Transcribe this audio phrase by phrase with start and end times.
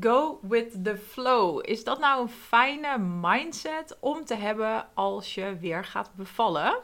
[0.00, 1.60] Go with the flow.
[1.62, 6.78] Is dat nou een fijne mindset om te hebben als je weer gaat bevallen?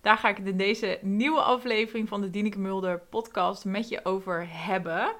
[0.00, 4.04] Daar ga ik het in deze nieuwe aflevering van de Dieneke Mulder podcast met je
[4.04, 5.12] over hebben.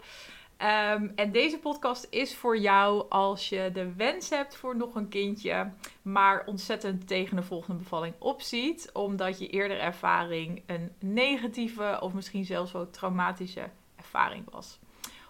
[0.57, 5.09] Ehm, en deze podcast is voor jou als je de wens hebt voor nog een
[5.09, 5.71] kindje,
[6.03, 12.45] maar ontzettend tegen de volgende bevalling opziet, omdat je eerder ervaring een negatieve of misschien
[12.45, 14.79] zelfs wel traumatische ervaring was.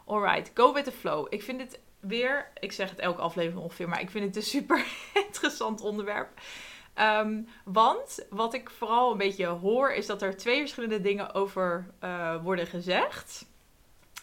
[0.06, 1.26] Alright, go with the flow.
[1.28, 4.42] Ik vind het weer, ik zeg het elke aflevering ongeveer, maar ik vind het een
[4.42, 4.84] super
[5.26, 6.28] interessant onderwerp.
[7.00, 11.86] Um, want wat ik vooral een beetje hoor, is dat er twee verschillende dingen over
[12.04, 13.46] uh, worden gezegd.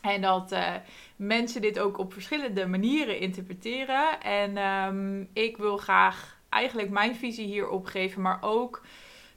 [0.02, 0.74] En dat uh,
[1.16, 4.22] mensen dit ook op verschillende manieren interpreteren.
[4.22, 8.82] En um, ik wil graag eigenlijk mijn visie hierop geven, maar ook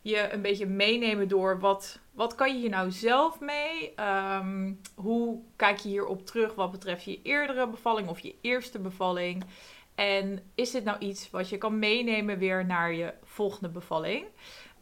[0.02, 3.92] je een beetje meenemen door wat, wat kan je hier nou zelf mee?
[4.00, 9.44] Um, hoe kijk je hierop terug wat betreft je eerdere bevalling of je eerste bevalling?
[9.94, 14.24] En is dit nou iets wat je kan meenemen weer naar je volgende bevalling?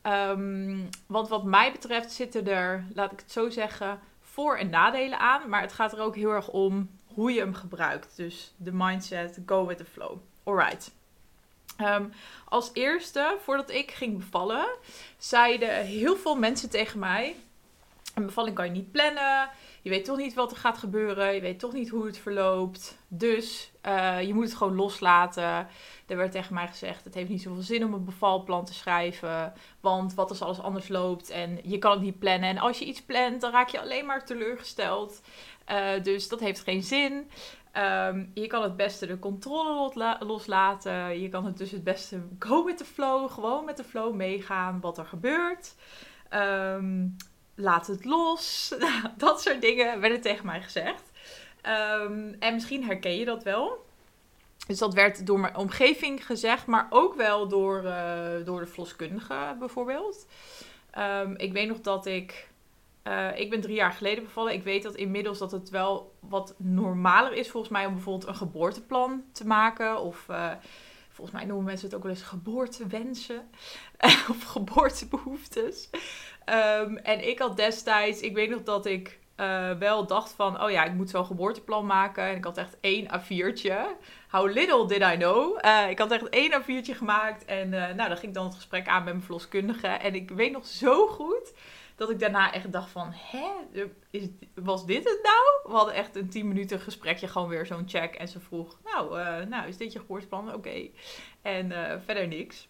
[0.02, 5.18] Um, want wat mij betreft zitten er, laat ik het zo zeggen, voor- en nadelen
[5.18, 5.48] aan.
[5.48, 8.16] Maar het gaat er ook heel erg om hoe je hem gebruikt.
[8.16, 10.18] Dus de mindset, go with the flow.
[10.44, 10.92] Alright.
[11.80, 12.12] Um,
[12.48, 14.66] als eerste, voordat ik ging bevallen,
[15.18, 17.36] zeiden heel veel mensen tegen mij:
[18.14, 19.50] Een bevalling kan je niet plannen.
[19.82, 21.34] Je weet toch niet wat er gaat gebeuren.
[21.34, 22.98] Je weet toch niet hoe het verloopt.
[23.08, 25.68] Dus uh, je moet het gewoon loslaten.
[26.06, 29.52] Er werd tegen mij gezegd: Het heeft niet zoveel zin om een bevalplan te schrijven.
[29.80, 32.48] Want wat als alles anders loopt en je kan het niet plannen.
[32.48, 35.20] En als je iets plant, dan raak je alleen maar teleurgesteld.
[35.70, 37.30] Uh, dus dat heeft geen zin.
[37.78, 41.20] Um, je kan het beste de controle loslaten.
[41.20, 43.30] Je kan het dus het beste go with the flow.
[43.30, 45.74] Gewoon met de flow meegaan wat er gebeurt.
[46.34, 47.16] Um,
[47.54, 48.74] laat het los.
[49.16, 51.02] dat soort dingen werden tegen mij gezegd.
[52.02, 53.86] Um, en misschien herken je dat wel.
[54.66, 59.56] Dus dat werd door mijn omgeving gezegd, maar ook wel door, uh, door de verloskundige
[59.58, 60.26] bijvoorbeeld.
[61.36, 62.48] ik weet nog dat ik
[63.08, 64.52] uh, ik ben drie jaar geleden bevallen.
[64.52, 68.36] Ik weet dat inmiddels dat het wel wat normaler is volgens mij om bijvoorbeeld een
[68.36, 70.00] geboorteplan te maken.
[70.00, 70.50] Of uh,
[71.10, 73.50] volgens mij noemen mensen het ook wel eens geboortewensen.
[74.30, 75.90] of geboortebehoeftes.
[76.80, 80.70] Um, en ik had destijds, ik weet nog dat ik uh, wel dacht van, oh
[80.70, 82.24] ja, ik moet zo'n geboorteplan maken.
[82.24, 83.76] En ik had echt één A4'tje.
[84.28, 85.58] How little did I know.
[85.90, 87.44] Ik had echt één A4'tje gemaakt.
[87.44, 89.86] En nou, dan ging ik dan het gesprek aan met mijn verloskundige.
[89.86, 91.52] En ik weet nog zo goed
[91.98, 93.50] dat ik daarna echt dacht van, hè,
[94.10, 95.72] is, was dit het nou?
[95.72, 98.14] We hadden echt een 10 minuten gesprekje, gewoon weer zo'n check.
[98.14, 100.54] En ze vroeg, nou, uh, nou is dit je geboorteplan?
[100.54, 100.88] Oké.
[101.42, 102.68] En uh, verder niks.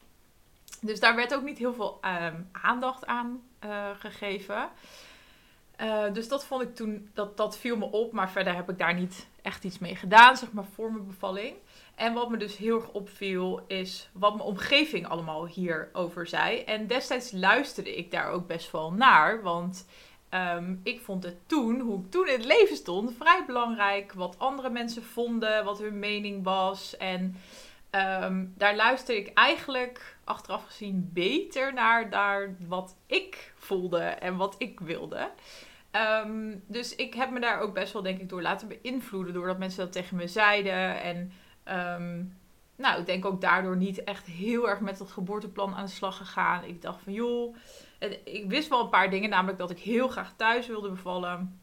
[0.81, 4.69] Dus daar werd ook niet heel veel um, aandacht aan uh, gegeven.
[6.13, 8.13] dus dat vond ik toen, dat, dat viel me op.
[8.13, 11.57] Maar verder heb ik daar niet echt iets mee gedaan, zeg maar, voor mijn bevalling.
[11.99, 16.59] En wat me dus heel erg opviel, is wat mijn omgeving allemaal hierover zei.
[16.59, 19.43] En destijds luisterde ik daar ook best wel naar.
[19.43, 19.87] Want
[20.35, 24.13] um, ik vond het toen, hoe ik toen in het leven stond, vrij belangrijk.
[24.13, 26.97] Wat andere mensen vonden, wat hun mening was.
[26.97, 27.37] En
[28.23, 34.55] um, daar luisterde ik eigenlijk achteraf gezien beter naar, naar wat ik voelde en wat
[34.59, 35.31] ik wilde.
[36.25, 39.35] Um, dus ik heb me daar ook best wel, denk ik, door laten beïnvloeden.
[39.35, 41.03] Doordat mensen dat tegen me zeiden.
[41.03, 41.33] En
[41.71, 42.37] Um,
[42.77, 46.17] nou, ik denk ook daardoor niet echt heel erg met dat geboorteplan aan de slag
[46.17, 46.65] gegaan.
[46.65, 47.57] Ik dacht van joh,
[48.25, 51.61] ik wist wel een paar dingen, namelijk dat ik heel graag thuis wilde bevallen.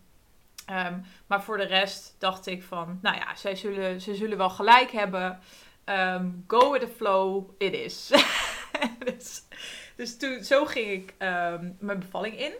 [0.71, 4.49] Um, maar voor de rest dacht ik van, nou ja, zij zullen, ze zullen wel
[4.49, 5.39] gelijk hebben.
[5.85, 8.11] Um, go with the flow, it is.
[9.05, 9.43] dus
[9.95, 11.13] dus toen, zo ging ik
[11.79, 12.53] mijn bevalling in.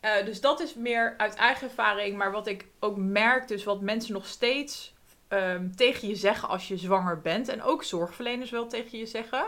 [0.00, 2.16] Uh, dus dat is meer uit eigen ervaring.
[2.16, 4.94] Maar wat ik ook merk, dus wat mensen nog steeds
[5.32, 7.48] um, tegen je zeggen als je zwanger bent.
[7.48, 9.46] En ook zorgverleners wel tegen je zeggen.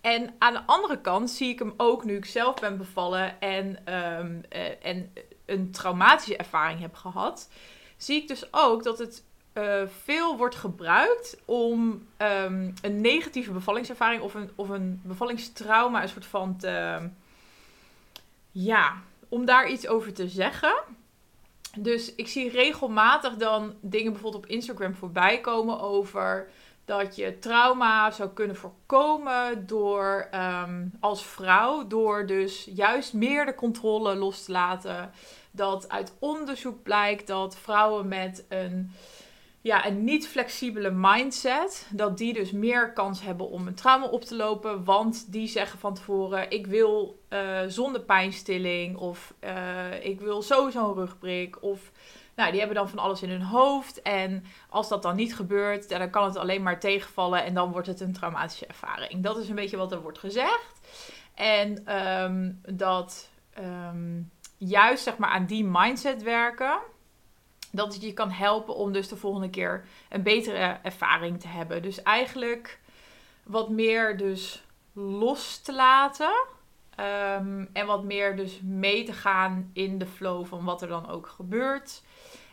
[0.00, 3.94] En aan de andere kant zie ik hem ook nu ik zelf ben bevallen en,
[3.94, 5.12] um, uh, en
[5.46, 7.50] een traumatische ervaring heb gehad.
[7.96, 14.22] Zie ik dus ook dat het uh, veel wordt gebruikt om um, een negatieve bevallingservaring
[14.22, 16.60] of een, of een bevallingstrauma een soort van.
[18.52, 20.74] Ja, om daar iets over te zeggen.
[21.78, 26.50] Dus ik zie regelmatig dan dingen bijvoorbeeld op Instagram voorbij komen over
[26.84, 33.54] dat je trauma zou kunnen voorkomen door um, als vrouw, door dus juist meer de
[33.54, 35.10] controle los te laten.
[35.50, 38.92] Dat uit onderzoek blijkt dat vrouwen met een
[39.62, 44.24] ja, een niet flexibele mindset, dat die dus meer kans hebben om een trauma op
[44.24, 44.84] te lopen.
[44.84, 50.88] Want die zeggen van tevoren: ik wil uh, zonder pijnstilling, of uh, ik wil sowieso
[50.88, 51.92] een rugprik, of
[52.34, 54.02] Nou, die hebben dan van alles in hun hoofd.
[54.02, 57.44] En als dat dan niet gebeurt, dan kan het alleen maar tegenvallen.
[57.44, 59.22] En dan wordt het een traumatische ervaring.
[59.22, 60.80] Dat is een beetje wat er wordt gezegd.
[61.34, 64.22] En ehm, dat ehm,
[64.56, 66.78] juist zeg maar aan die mindset werken.
[67.70, 71.82] Dat het je kan helpen om dus de volgende keer een betere ervaring te hebben.
[71.82, 72.80] Dus eigenlijk
[73.42, 74.62] wat meer dus
[74.92, 76.32] los te laten.
[76.96, 81.08] Ehm, en wat meer dus mee te gaan in de flow van wat er dan
[81.08, 82.02] ook gebeurt.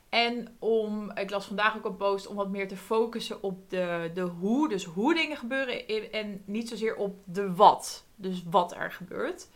[0.09, 4.11] En om, ik las vandaag ook een post, om wat meer te focussen op de,
[4.13, 4.69] de hoe.
[4.69, 8.05] Dus hoe dingen gebeuren en niet zozeer op de wat.
[8.15, 9.47] Dus wat er gebeurt.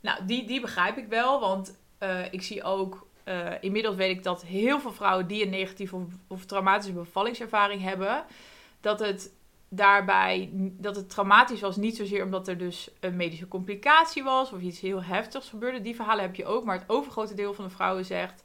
[0.00, 4.22] Nou, die, die begrijp ik wel, want uh, ik zie ook, uh, inmiddels weet ik
[4.22, 8.24] dat heel veel vrouwen die een negatieve of, of traumatische bevallingservaring hebben,
[8.80, 9.32] dat het
[9.72, 11.76] daarbij dat het traumatisch was.
[11.76, 15.80] Niet zozeer omdat er dus een medische complicatie was of iets heel heftigs gebeurde.
[15.80, 16.64] Die verhalen heb je ook.
[16.64, 18.44] Maar het overgrote deel van de vrouwen zegt.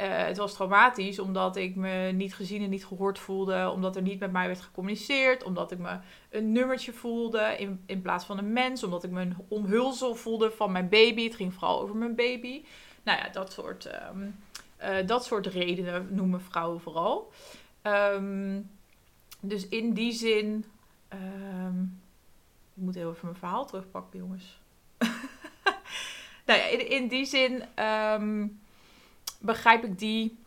[0.00, 3.70] Uh, het was traumatisch omdat ik me niet gezien en niet gehoord voelde.
[3.70, 5.44] Omdat er niet met mij werd gecommuniceerd.
[5.44, 5.98] Omdat ik me
[6.30, 8.82] een nummertje voelde in, in plaats van een mens.
[8.82, 11.24] Omdat ik me een omhulsel voelde van mijn baby.
[11.24, 12.64] Het ging vooral over mijn baby.
[13.02, 14.36] Nou ja, dat soort, um,
[14.82, 17.32] uh, dat soort redenen noemen vrouwen vooral.
[17.82, 18.70] Um,
[19.40, 20.64] dus in die zin.
[21.12, 22.00] Um,
[22.74, 24.60] ik moet heel even mijn verhaal terugpakken, jongens.
[26.46, 27.64] nou ja, in, in die zin
[29.40, 30.38] begrijp ik die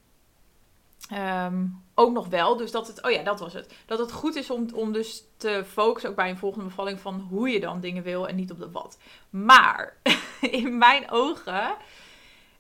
[1.96, 2.58] ook nog wel.
[2.58, 3.74] Dus dat het, oh ja, dat was het.
[3.86, 7.20] Dat het goed is om, om dus te focussen ook bij een volgende bevalling van
[7.30, 8.98] hoe je dan dingen wil en niet op de wat.
[9.30, 9.98] Maar
[10.42, 11.76] in mijn ogen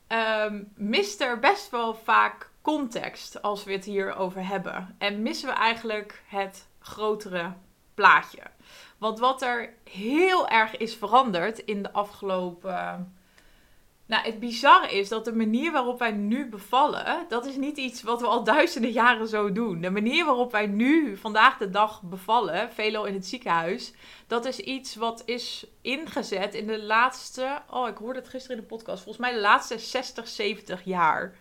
[0.07, 4.95] um, mist er best wel vaak context als we het hier over hebben.
[4.97, 7.53] En missen we eigenlijk het grotere
[7.93, 8.41] plaatje.
[8.97, 13.15] Want wat er heel erg is veranderd in de afgelopen.
[14.07, 18.03] Nou, het bizarre is dat de manier waarop wij nu bevallen, dat is niet iets
[18.03, 19.81] wat we al duizenden jaren zo doen.
[19.81, 23.93] De manier waarop wij nu vandaag de dag bevallen, veelal in het ziekenhuis,
[24.27, 28.61] dat is iets wat is ingezet in de laatste, oh ik hoorde het gisteren in
[28.61, 31.35] de podcast, volgens mij de laatste 60, 70 jaar.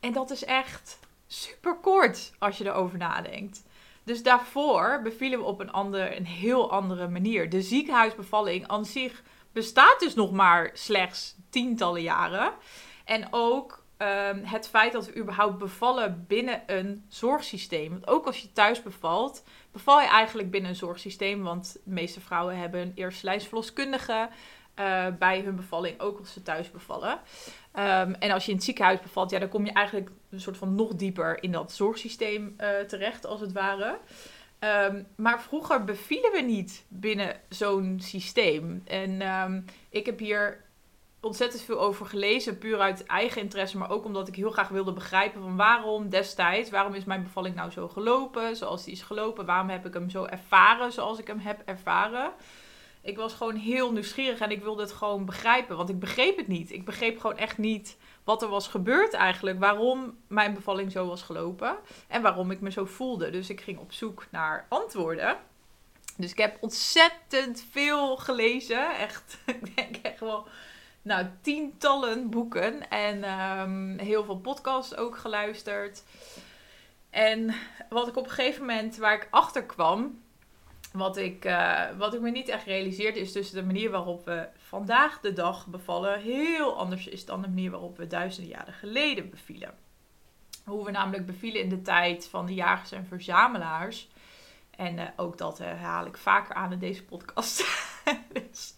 [0.00, 3.62] En dat is echt super kort als je erover nadenkt.
[4.04, 7.50] Dus daarvoor bevielen we op een, ander, een heel andere manier.
[7.50, 9.22] De ziekenhuisbevalling aan zich
[9.54, 12.52] bestaat dus nog maar slechts tientallen jaren.
[13.04, 17.90] En ook um, het feit dat we überhaupt bevallen binnen een zorgsysteem.
[17.90, 21.42] Want ook als je thuis bevalt, beval je eigenlijk binnen een zorgsysteem.
[21.42, 24.28] Want de meeste vrouwen hebben een eerste
[24.80, 27.12] uh, bij hun bevalling, ook als ze thuis bevallen.
[27.12, 30.56] Um, en als je in het ziekenhuis bevalt, ja, dan kom je eigenlijk een soort
[30.56, 33.98] van nog dieper in dat zorgsysteem uh, terecht, als het ware.
[34.64, 38.82] Um, maar vroeger bevielen we niet binnen zo'n systeem.
[38.84, 40.64] En um, ik heb hier
[41.20, 44.92] ontzettend veel over gelezen, puur uit eigen interesse, maar ook omdat ik heel graag wilde
[44.92, 49.46] begrijpen van waarom destijds, waarom is mijn bevalling nou zo gelopen, zoals die is gelopen,
[49.46, 52.32] waarom heb ik hem zo ervaren zoals ik hem heb ervaren.
[53.02, 55.76] Ik was gewoon heel nieuwsgierig en ik wilde het gewoon begrijpen.
[55.76, 56.72] Want ik begreep het niet.
[56.72, 59.58] Ik begreep gewoon echt niet wat er was gebeurd eigenlijk.
[59.58, 61.76] Waarom mijn bevalling zo was gelopen.
[62.08, 63.30] En waarom ik me zo voelde.
[63.30, 65.36] Dus ik ging op zoek naar antwoorden.
[66.16, 68.96] Dus ik heb ontzettend veel gelezen.
[68.96, 70.46] Echt, ik denk echt wel,
[71.02, 72.90] nou, tientallen boeken.
[72.90, 76.02] En um, heel veel podcasts ook geluisterd.
[77.10, 77.54] En
[77.88, 80.22] wat ik op een gegeven moment, waar ik achter kwam,
[80.94, 84.48] wat ik, uh, wat ik me niet echt realiseerde is dus de manier waarop we
[84.56, 89.30] vandaag de dag bevallen heel anders is dan de manier waarop we duizenden jaren geleden
[89.30, 89.74] bevielen.
[90.64, 94.08] Hoe we namelijk bevielen in de tijd van de jagers en verzamelaars.
[94.70, 97.64] En uh, ook dat herhaal ik vaker aan in deze podcast.
[98.32, 98.74] dus,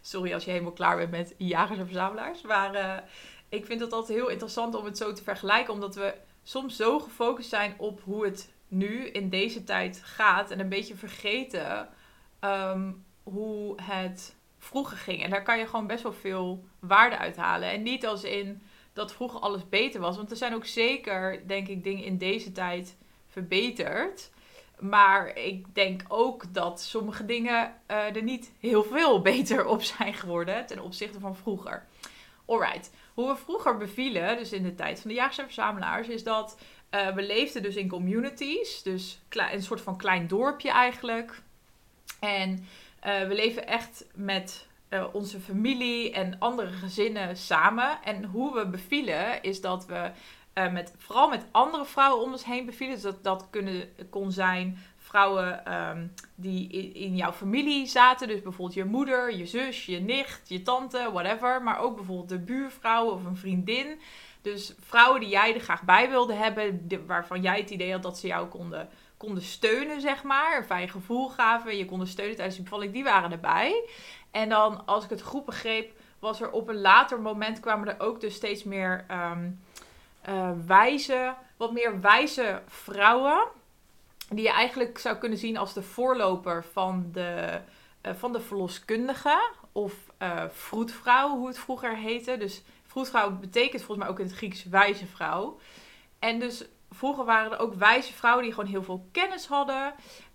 [0.00, 2.42] sorry als je helemaal klaar bent met jagers en verzamelaars.
[2.42, 3.04] Maar
[3.48, 5.72] ik vind het altijd heel interessant om het zo te vergelijken.
[5.72, 10.60] Omdat we soms zo gefocust zijn op hoe het nu in deze tijd gaat en
[10.60, 11.88] een beetje vergeten
[12.40, 15.22] um, hoe het vroeger ging.
[15.22, 17.70] En daar kan je gewoon best wel veel waarde uit halen.
[17.70, 20.16] En niet als in dat vroeger alles beter was.
[20.16, 22.96] Want er zijn ook zeker, denk ik, dingen in deze tijd
[23.28, 24.30] verbeterd.
[24.78, 30.14] Maar ik denk ook dat sommige dingen uh, er niet heel veel beter op zijn
[30.14, 31.86] geworden ten opzichte van vroeger.
[32.46, 36.24] Alright, hoe we vroeger bevielen, dus in de tijd van de jagers en verzamelaars, is
[36.24, 36.58] dat
[36.90, 41.42] uh, we leefden dus in communities, dus een soort van klein dorpje eigenlijk.
[42.20, 42.50] En
[43.06, 47.98] uh, we leven echt met uh, onze familie en andere gezinnen samen.
[48.04, 50.10] En hoe we bevielen is dat we
[50.72, 52.94] met, vooral met andere vrouwen om ons heen bevielen.
[52.94, 58.28] Dus dat, dat kunnen, kon zijn vrouwen um, die in, jouw familie zaten.
[58.28, 61.62] Dus bijvoorbeeld je moeder, je zus, je nicht, je tante, whatever.
[61.62, 63.98] Maar ook bijvoorbeeld de buurvrouw of een vriendin.
[64.46, 68.18] Dus vrouwen die jij er graag bij wilde hebben, waarvan jij het idee had dat
[68.18, 70.56] ze jou konden, konden steunen, zeg maar.
[70.56, 73.88] Een fijn gevoel gaven, je konden steunen tijdens de bevalling, die waren erbij.
[74.30, 78.06] En dan, als ik het goed begreep, was er op een later moment kwamen er
[78.06, 79.60] ook dus steeds meer um,
[80.66, 83.46] wijze, wat meer wijze vrouwen.
[84.28, 87.60] Die je eigenlijk zou kunnen zien als de voorloper van de,
[88.02, 89.50] uh, van de verloskundige.
[89.72, 92.36] Of uh, vroedvrouw, hoe het vroeger heette.
[92.36, 92.62] Dus
[92.96, 95.58] vroedvrouw betekent volgens mij ook in het Grieks wijze vrouw.
[96.18, 99.94] En dus vroeger waren er ook wijze vrouwen die gewoon heel veel kennis hadden.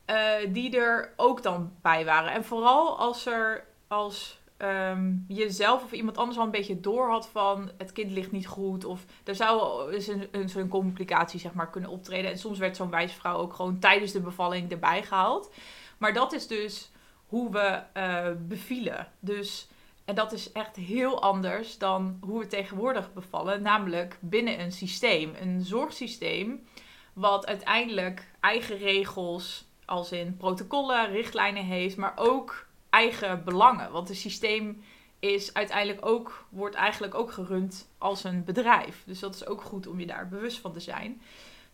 [0.10, 2.32] Uh, die er ook dan bij waren.
[2.32, 7.30] En vooral als er als um, jezelf of iemand anders al een beetje door had
[7.30, 8.86] van het kind ligt niet goed.
[8.86, 12.32] Of er zou eens een, zo'n complicatie zeg maar, kunnen optreden.
[12.32, 15.54] En soms werd zo'n wijsvrouw ook gewoon tijdens de bevalling erbij gehaald.
[15.98, 16.92] Maar dat is dus
[17.26, 19.08] hoe we uh, bevielen.
[19.20, 19.68] Dus,
[20.12, 23.62] en dat is echt heel anders dan hoe we tegenwoordig bevallen.
[23.62, 25.34] Namelijk binnen een systeem.
[25.40, 26.68] Een zorgsysteem
[27.14, 31.98] wat uiteindelijk eigen regels als in protocollen, richtlijnen heeft.
[31.98, 33.92] Maar ook eigen belangen.
[33.92, 34.84] Want het systeem
[35.20, 39.04] is uiteindelijk ook, wordt eigenlijk ook gerund als een bedrijf.
[39.06, 41.22] Dus dat is ook goed om je daar bewust van te zijn.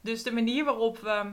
[0.02, 1.32] Dus de manier waarop we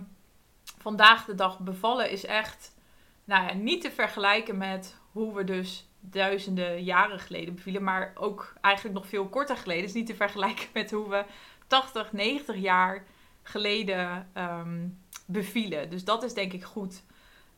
[0.79, 2.77] vandaag de dag bevallen is echt
[3.25, 7.83] nou ja, niet te vergelijken met hoe we dus duizenden jaren geleden bevielen.
[7.83, 9.85] Maar ook eigenlijk nog veel korter geleden.
[9.85, 11.25] Is niet te vergelijken met hoe we
[11.67, 13.05] 80, 90 jaar
[13.43, 15.91] geleden um, bevielen.
[15.91, 17.03] Dus dat is denk ik goed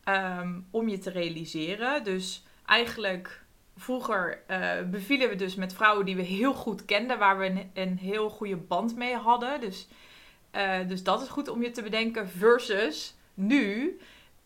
[0.07, 2.03] Ehm, om je te realiseren.
[2.03, 3.43] Dus eigenlijk
[3.77, 7.97] vroeger uh, bevielen we dus met vrouwen die we heel goed kenden, waar we een,
[7.97, 9.61] heel goede band mee hadden.
[9.61, 9.87] Dus,
[10.55, 12.29] uh, dus dat is goed om je te bedenken.
[12.29, 13.99] Versus nu,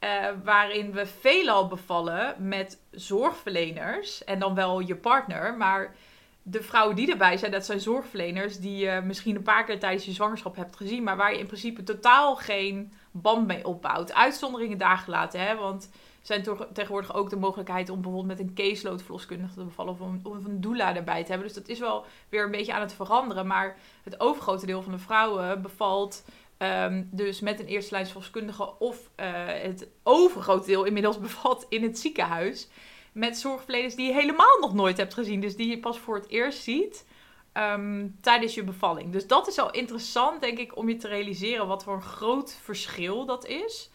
[0.03, 0.09] uh,
[0.43, 5.95] waarin we veelal bevallen met zorgverleners en dan wel je partner, maar
[6.43, 10.05] de vrouwen die erbij zijn, dat zijn zorgverleners die je misschien een paar keer tijdens
[10.05, 14.13] je zwangerschap hebt gezien, maar waar je in principe totaal geen band mee opbouwt.
[14.13, 15.55] Uitzonderingen daar gelaten, hè?
[15.55, 19.63] want er zijn toch tegenwoordig ook de mogelijkheid om bijvoorbeeld met een caseload verloskundige te
[19.63, 21.47] bevallen of een, of een doula erbij te hebben.
[21.47, 24.91] Dus dat is wel weer een beetje aan het veranderen, maar het overgrote deel van
[24.91, 26.23] de vrouwen bevalt
[26.61, 31.83] um, dus met een eerste lijns verloskundige of uh, het overgrote deel inmiddels bevalt in
[31.83, 32.67] het ziekenhuis
[33.11, 35.41] met zorgverleners die je helemaal nog nooit hebt gezien.
[35.41, 37.05] Dus die je pas voor het eerst ziet
[37.53, 39.11] um, tijdens je bevalling.
[39.11, 42.57] Dus dat is al interessant, denk ik, om je te realiseren wat voor een groot
[42.61, 43.89] verschil dat is.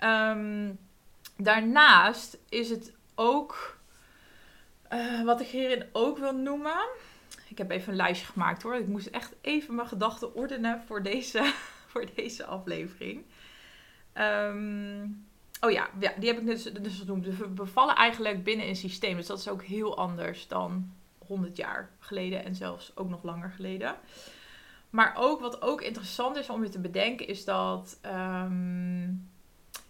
[0.00, 0.78] Um,
[1.36, 3.78] daarnaast is het ook,
[4.92, 6.86] uh, wat ik hierin ook wil noemen.
[7.48, 8.74] Ik heb even een lijstje gemaakt hoor.
[8.74, 11.52] Ik moest echt even mijn gedachten ordenen voor deze,
[11.96, 13.24] voor deze aflevering.
[14.14, 15.24] Um,
[15.60, 17.36] Oh ja, ja, die heb ik dus, dus genoemd.
[17.36, 19.16] We bevallen eigenlijk binnen een systeem.
[19.16, 20.92] Dus dat is ook heel anders dan
[21.26, 23.94] 100 jaar geleden en zelfs ook nog langer geleden.
[24.90, 28.00] Maar ook wat ook interessant is om je te bedenken, is dat.
[28.06, 29.28] Um,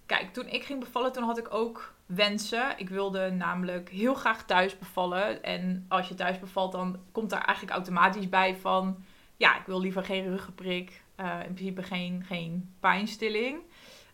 [0.07, 2.79] kijk, toen ik ging bevallen, toen had ik ook wensen.
[2.79, 5.43] Ik wilde namelijk heel graag thuis bevallen.
[5.43, 9.05] En als je thuis bevalt, dan komt daar eigenlijk automatisch bij van.
[9.37, 11.03] Ja, ik wil liever geen ruggenprik.
[11.21, 13.59] Uh, in principe geen, geen pijnstilling.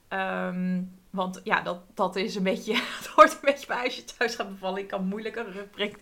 [0.09, 4.05] Um, want ja, dat, dat is een beetje, het hoort een beetje bij als je
[4.05, 4.81] thuis gaat bevallen.
[4.81, 5.99] Ik kan moeilijk een rugprik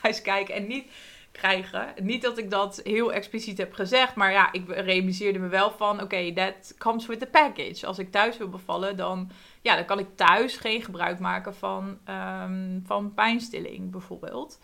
[0.00, 0.90] thuis kijken en niet
[1.32, 1.94] krijgen.
[2.02, 5.94] Niet dat ik dat heel expliciet heb gezegd, maar ja, ik realiseerde me wel van,
[5.94, 7.86] oké, okay, that comes with the package.
[7.86, 11.98] Als ik thuis wil bevallen, dan, ja, dan kan ik thuis geen gebruik maken van,
[12.08, 14.58] um, van pijnstilling bijvoorbeeld.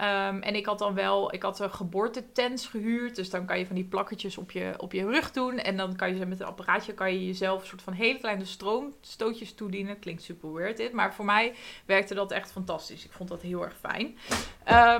[0.00, 3.16] Um, en ik had dan wel, ik had een geboortetents gehuurd.
[3.16, 5.58] Dus dan kan je van die plakketjes op je, op je rug doen.
[5.58, 8.44] En dan kan je met een apparaatje kan je jezelf een soort van hele kleine
[8.44, 9.98] stroomstootjes toedienen.
[9.98, 10.92] Klinkt super weird dit.
[10.92, 11.54] Maar voor mij
[11.86, 13.04] werkte dat echt fantastisch.
[13.04, 14.18] Ik vond dat heel erg fijn.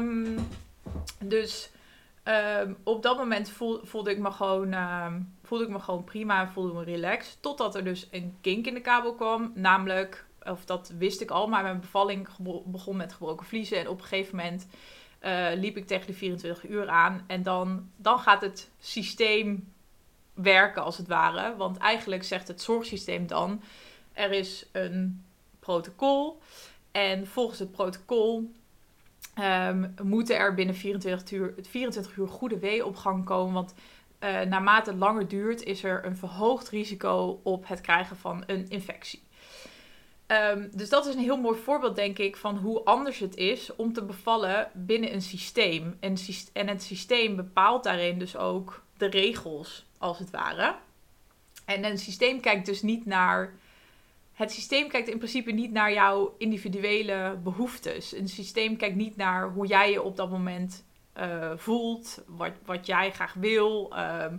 [0.01, 0.49] Um,
[1.19, 1.71] dus
[2.25, 4.75] um, op dat moment voel, voelde, ik me gewoon,
[5.43, 7.39] voelde ik me gewoon prima en voelde me relaxed.
[7.41, 9.53] Totdat er dus een kink in de kabel kwam.
[9.55, 12.29] Namelijk of dat wist ik al, maar mijn bevalling
[12.65, 13.79] begon met gebroken vliezen.
[13.79, 14.67] En op een gegeven moment
[15.23, 17.25] uh, liep ik tegen de 24 uur aan.
[17.27, 19.73] En dan, dan gaat het systeem
[20.35, 21.57] werken, als het ware.
[21.57, 23.63] Want eigenlijk zegt het zorgsysteem dan:
[24.13, 25.25] er is een
[25.59, 26.41] protocol.
[26.93, 28.51] En volgens het protocol
[29.39, 33.55] um, moeten er binnen 24 uur, 24 uur goede weeopgang komen.
[33.55, 33.75] Want
[34.21, 38.69] uh, naarmate het langer duurt, is er een verhoogd risico op het krijgen van een
[38.69, 39.23] infectie.
[40.31, 43.77] Um, dus dat is een heel mooi voorbeeld, denk ik, van hoe anders het is
[43.77, 45.97] om te bevallen binnen een systeem.
[46.01, 46.17] En,
[46.53, 50.75] en het systeem bepaalt daarin dus ook de regels, als het ware.
[51.65, 53.55] En een systeem kijkt dus niet naar.
[54.33, 58.13] Het systeem kijkt in principe niet naar jouw individuele behoeftes.
[58.13, 62.87] Een systeem kijkt niet naar hoe jij je op dat moment eh, voelt, wat, wat
[62.87, 64.37] jij graag wil, ehm,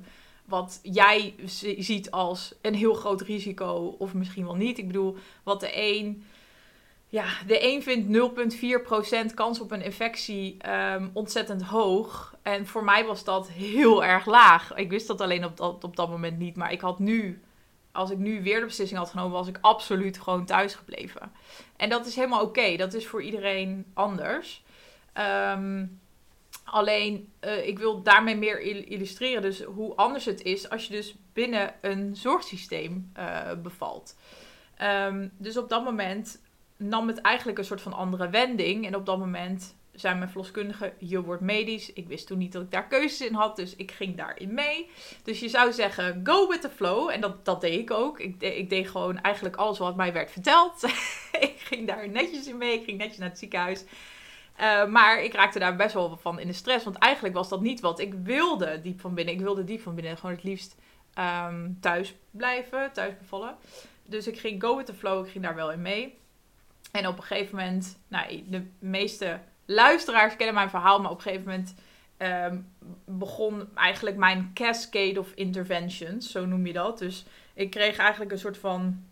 [0.50, 1.36] wat jij
[1.77, 4.77] ziet als een heel groot risico of misschien wel niet.
[4.77, 6.24] Ik bedoel, wat de een,
[7.08, 8.18] ja, de een vindt
[9.29, 12.36] 0,4% kans op een infectie ehm, ontzettend hoog.
[12.41, 14.75] En voor mij was dat heel erg laag.
[14.75, 17.41] Ik wist dat alleen op dat, op dat moment niet, maar ik had nu
[17.91, 21.32] als ik nu weer de beslissing had genomen, was ik absoluut gewoon thuis gebleven.
[21.77, 22.75] En dat is helemaal oké.
[22.75, 24.63] Dat is voor iedereen anders.
[25.13, 25.86] Ehm,
[26.72, 31.16] alleen, uh, ik wil daarmee meer illustreren dus hoe anders het is als je dus
[31.34, 34.16] binnen een zorgsysteem uh, bevalt.
[34.82, 36.42] Um, dus op dat moment
[36.78, 38.86] nam het eigenlijk een soort van andere wending.
[38.86, 41.94] En op dat moment zei mijn verloskundige, je wordt medisch.
[41.94, 44.90] Ik wist toen niet dat ik daar keuzes in had, dus ik ging daarin mee.
[45.24, 47.10] Dus je zou zeggen, go with the flow.
[47.10, 48.20] En dat, dat deed ik ook.
[48.20, 50.84] Ik, ik deed gewoon eigenlijk alles wat mij werd verteld.
[51.40, 53.84] ik ging daar netjes in mee, ik ging netjes naar het ziekenhuis.
[54.62, 56.84] Uh, maar ik raakte daar best wel van in de stress.
[56.86, 59.34] Want eigenlijk was dat niet wat ik wilde diep van binnen.
[59.34, 60.75] Ik wilde diep van binnen gewoon het liefst
[61.20, 63.56] um, thuis blijven, thuis bevallen.
[64.06, 66.18] Dus ik ging go with the flow, ik ging daar wel in mee.
[66.92, 71.24] En op een gegeven moment, nou, de meeste luisteraars kennen mijn verhaal, maar op een
[71.24, 71.75] gegeven moment
[72.18, 72.74] um,
[73.06, 76.98] begon eigenlijk mijn cascade of interventions, zo noem je dat.
[76.98, 79.04] Dus ik kreeg eigenlijk een soort van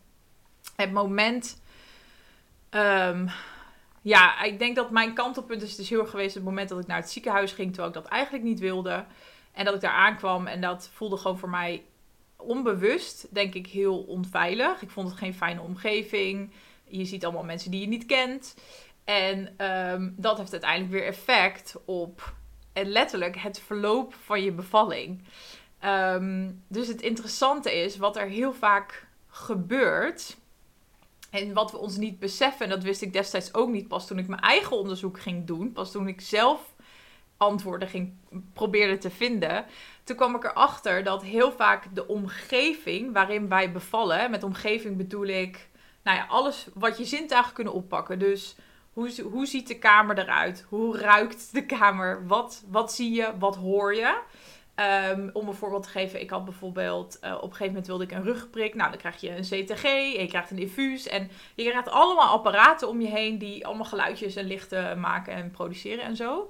[0.75, 1.61] het moment.
[2.69, 3.29] Um,
[4.07, 6.87] ja, ik denk dat mijn kantelpunt is dus heel erg geweest het moment dat ik
[6.87, 9.05] naar het ziekenhuis ging, terwijl ik dat eigenlijk niet wilde.
[9.51, 11.83] En dat ik daar aankwam en dat voelde gewoon voor mij
[12.35, 14.81] onbewust, denk ik, heel onveilig.
[14.81, 16.51] Ik vond het geen fijne omgeving.
[16.83, 18.55] Je ziet allemaal mensen die je niet kent.
[19.03, 22.33] En um, dat heeft uiteindelijk weer effect op
[22.73, 25.23] en letterlijk het verloop van je bevalling.
[25.85, 30.37] Um, dus het interessante is wat er heel vaak gebeurt.
[31.37, 34.19] En wat we ons niet beseffen, en dat wist ik destijds ook niet pas toen
[34.19, 35.71] ik mijn eigen onderzoek ging doen.
[35.71, 36.75] Pas toen ik zelf
[37.37, 38.13] antwoorden ging
[38.53, 39.65] probeerde te vinden.
[40.03, 44.31] Toen kwam ik erachter dat heel vaak de omgeving waarin wij bevallen.
[44.31, 45.69] Met omgeving bedoel ik,
[46.03, 48.19] nou ja, alles wat je zintuigen kunnen oppakken.
[48.19, 48.55] Dus
[48.93, 50.65] hoe, hoe ziet de kamer eruit?
[50.69, 52.27] Hoe ruikt de kamer?
[52.27, 53.31] Wat, wat zie je?
[53.39, 54.19] Wat hoor je?
[54.79, 58.03] Um, om een voorbeeld te geven, ik had bijvoorbeeld uh, op een gegeven moment wilde
[58.03, 58.75] ik een rugprik.
[58.75, 62.27] Nou, dan krijg je een CTG, en je krijgt een infuus en je krijgt allemaal
[62.27, 66.49] apparaten om je heen die allemaal geluidjes en lichten maken en produceren en zo.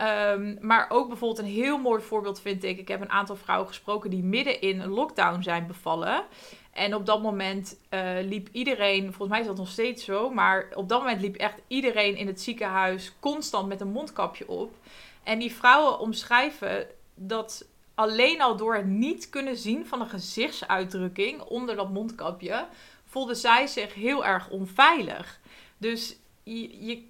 [0.00, 2.78] Um, maar ook bijvoorbeeld een heel mooi voorbeeld vind ik.
[2.78, 6.24] Ik heb een aantal vrouwen gesproken die midden in een lockdown zijn bevallen.
[6.72, 10.68] En op dat moment uh, liep iedereen, volgens mij is dat nog steeds zo, maar
[10.74, 14.74] op dat moment liep echt iedereen in het ziekenhuis constant met een mondkapje op.
[15.22, 21.40] En die vrouwen omschrijven dat alleen al door het niet kunnen zien van een gezichtsuitdrukking
[21.40, 22.66] onder dat mondkapje,
[23.04, 25.40] voelden zij zich heel erg onveilig.
[25.78, 27.02] Dus je,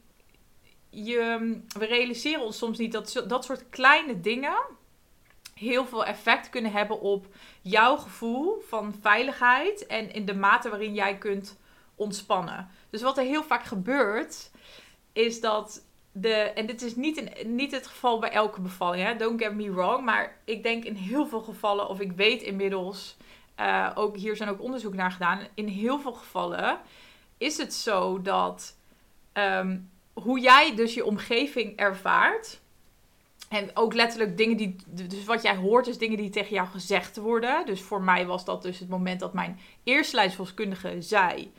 [0.91, 4.57] je, we realiseren ons soms niet dat dat soort kleine dingen
[5.55, 7.27] heel veel effect kunnen hebben op
[7.63, 11.59] jouw gevoel van veiligheid en in de mate waarin jij kunt
[11.95, 12.71] ontspannen.
[12.91, 14.51] Dus wat er heel vaak gebeurt,
[15.13, 16.35] is dat de.
[16.35, 19.17] En dit is niet, een, niet het geval bij elke bevalling, hè?
[19.17, 20.05] don't get me wrong.
[20.05, 23.17] Maar ik denk in heel veel gevallen, of ik weet inmiddels,
[23.61, 25.47] uh, ook hier zijn ook onderzoek naar gedaan.
[25.55, 26.79] In heel veel gevallen
[27.39, 28.77] is het zo dat
[29.33, 32.61] um, hoe jij dus je omgeving ervaart
[33.49, 34.77] en ook letterlijk dingen die.
[34.87, 37.67] Dus wat jij hoort, is dingen die tegen jou gezegd worden.
[37.67, 41.53] Dus voor mij was dat dus het moment dat mijn eerste lijstvolkskundige zei: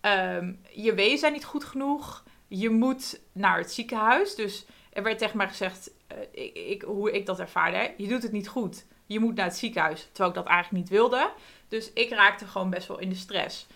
[0.00, 2.24] um, Je weeën zijn niet goed genoeg.
[2.52, 4.34] Je moet naar het ziekenhuis.
[4.34, 7.94] Dus er werd tegen mij gezegd: uh, ik, hoe ik dat ervaarde.
[7.96, 8.86] Je doet het niet goed.
[9.06, 10.02] Je moet naar het ziekenhuis.
[10.12, 11.32] Terwijl ik dat eigenlijk niet wilde.
[11.68, 13.66] Dus ik raakte gewoon best wel in de stress.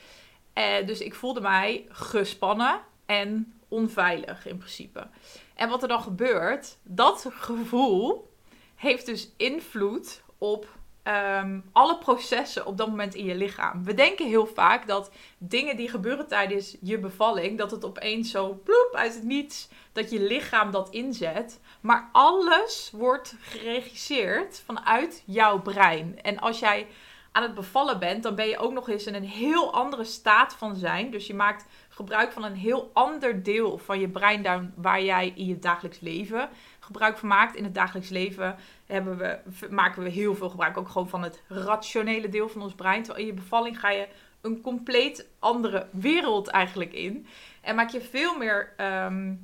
[0.55, 5.09] Uh, dus ik voelde mij gespannen en onveilig in principe.
[5.55, 8.33] En wat er dan gebeurt, dat gevoel
[8.75, 10.69] heeft dus invloed op
[11.09, 13.85] um, alle processen op dat moment in je lichaam.
[13.85, 18.61] We denken heel vaak dat dingen die gebeuren tijdens je bevalling, dat het opeens zo
[18.65, 21.61] bloep uit het niets, dat je lichaam dat inzet.
[21.81, 26.19] Maar alles wordt geregisseerd vanuit jouw brein.
[26.23, 26.87] En als jij
[27.35, 30.55] aan het bevallen bent, dan ben je ook nog eens in een heel andere staat
[30.55, 31.11] van zijn.
[31.11, 35.33] Dus je maakt gebruik van een heel ander deel van je brein dan waar jij
[35.37, 37.57] in je dagelijks leven gebruik van maakt.
[37.57, 39.39] In het dagelijks leven hebben we,
[39.71, 43.03] maken we heel veel gebruik ook gewoon van het rationele deel van ons brein.
[43.03, 44.09] Terwijl in je bevalling ga je
[44.41, 47.27] een compleet andere wereld eigenlijk in.
[47.61, 48.73] En maak je veel meer.
[48.77, 49.35] Ehm,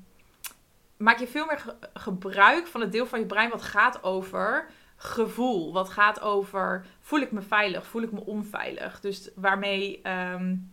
[0.97, 4.69] maak je veel meer gebruik van het deel van je brein wat gaat over
[5.03, 5.73] gevoel.
[5.73, 9.01] Wat gaat over voel ik me veilig, voel ik me onveilig.
[9.01, 10.01] Dus waarmee
[10.37, 10.73] um,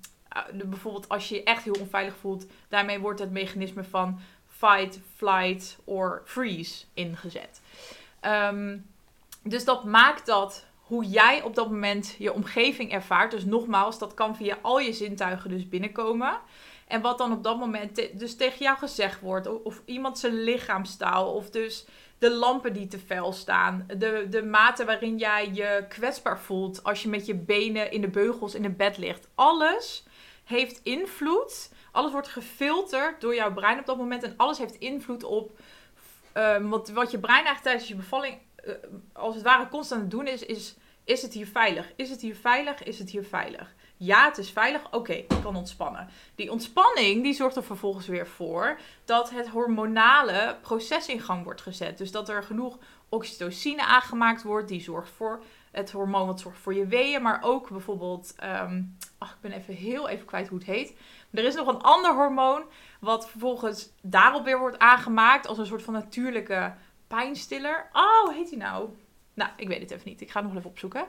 [0.54, 5.78] bijvoorbeeld als je je echt heel onveilig voelt, daarmee wordt het mechanisme van fight, flight
[5.84, 7.62] or freeze ingezet.
[8.20, 8.78] Ehm,
[9.44, 13.32] dus dat maakt dat hoe jij op dat moment je omgeving ervaart.
[13.32, 16.40] Dus nogmaals, dat kan via al je zintuigen dus binnenkomen.
[16.88, 19.48] En wat dan op dat moment dus tegen jou gezegd wordt.
[19.48, 21.34] Of, of iemand zijn lichaamstaal.
[21.34, 21.86] Of dus
[22.18, 23.88] de lampen die te fel staan.
[23.98, 28.10] De, de mate waarin jij je kwetsbaar voelt als je met je benen in de
[28.10, 29.30] beugels in het bed ligt.
[29.36, 30.04] Alles
[30.44, 31.72] heeft invloed.
[31.92, 34.24] Alles wordt gefilterd door jouw brein op dat moment.
[34.24, 35.60] En alles heeft invloed op
[36.38, 38.74] uh, wat, wat je brein eigenlijk tijdens je bevalling uh,
[39.14, 40.76] als het ware constant aan het doen is, is...
[41.04, 41.92] Is het hier veilig?
[41.96, 42.84] Is het hier veilig?
[42.84, 43.76] Is het hier veilig?
[43.98, 44.92] Ja, het is veilig.
[44.92, 46.10] Oké, ik kan ontspannen.
[46.36, 51.62] Die ontspanning die zorgt er vervolgens weer voor dat het hormonale proces in gang wordt
[51.62, 51.98] gezet.
[51.98, 52.78] Dus dat er genoeg
[53.10, 54.68] oxytocine aangemaakt wordt.
[54.68, 57.22] Die zorgt voor het hormoon wat zorgt voor je weeën.
[57.22, 60.94] Maar ook bijvoorbeeld, um, ach, ik ben even heel even kwijt hoe het heet.
[61.32, 62.64] er is nog een ander hormoon
[63.00, 66.74] wat vervolgens daarop weer wordt aangemaakt als een soort van natuurlijke
[67.08, 67.90] pijnstiller.
[67.94, 68.90] Oh, heet die nou?
[69.34, 70.22] Nou, ik weet het even niet.
[70.22, 71.08] Ik ga het nog even opzoeken.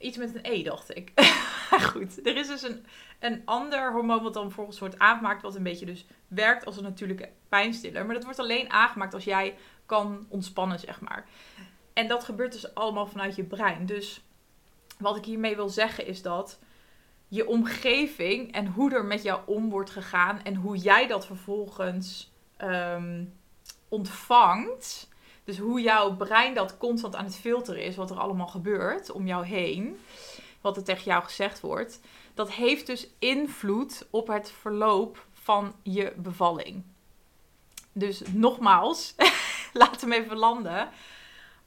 [0.00, 1.12] Iets met een E, dacht ik.
[1.92, 2.86] Goed, er is dus een,
[3.18, 6.82] een ander hormoon wat dan vervolgens wordt aangemaakt, wat een beetje dus werkt als een
[6.82, 8.04] natuurlijke pijnstiller.
[8.04, 11.28] Maar dat wordt alleen aangemaakt als jij kan ontspannen, zeg maar.
[11.92, 13.86] En dat gebeurt dus allemaal vanuit je brein.
[13.86, 14.24] Dus
[14.98, 16.58] wat ik hiermee wil zeggen is dat
[17.28, 22.32] je omgeving en hoe er met jou om wordt gegaan en hoe jij dat vervolgens
[22.58, 23.32] um,
[23.88, 25.08] ontvangt.
[25.44, 29.26] Dus hoe jouw brein dat constant aan het filteren is, wat er allemaal gebeurt om
[29.26, 30.00] jou heen,
[30.60, 32.00] wat er tegen jou gezegd wordt,
[32.34, 36.84] dat heeft dus invloed op het verloop van je bevalling.
[37.92, 39.14] Dus nogmaals,
[39.72, 40.88] laat hem even landen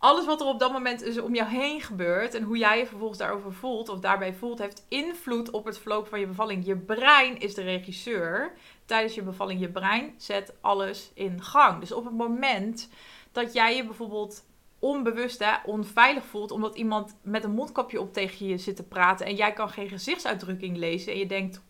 [0.04, 2.86] alles wat er op dat moment dus om jou heen gebeurt en hoe jij je
[2.86, 6.66] vervolgens daarover voelt of daarbij voelt, heeft invloed op het verloop van je bevalling.
[6.66, 8.54] Je brein is de regisseur.
[8.86, 11.80] Tijdens je bevalling, je brein zet alles in gang.
[11.80, 12.90] Dus op het moment
[13.34, 14.46] dat jij je bijvoorbeeld
[14.80, 19.26] onbewust hè, onveilig voelt omdat iemand met een mondkapje op tegen je zit te praten
[19.26, 21.62] en jij kan geen gezichtsuitdrukking lezen en je denkt,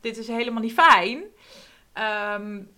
[0.00, 1.22] dit is helemaal niet fijn.
[2.34, 2.70] Um,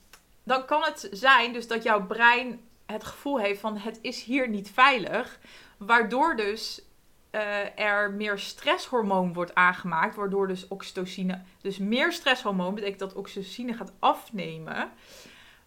[0.45, 4.49] dan kan het zijn dus dat jouw brein het gevoel heeft van het is hier
[4.49, 5.39] niet veilig.
[5.77, 6.83] Waardoor dus
[7.33, 10.17] uh, er meer stresshormoon wordt aangemaakt.
[10.17, 14.91] Waardoor dus oxytocine, dus meer stresshormoon betekent dat oxytocine gaat afnemen.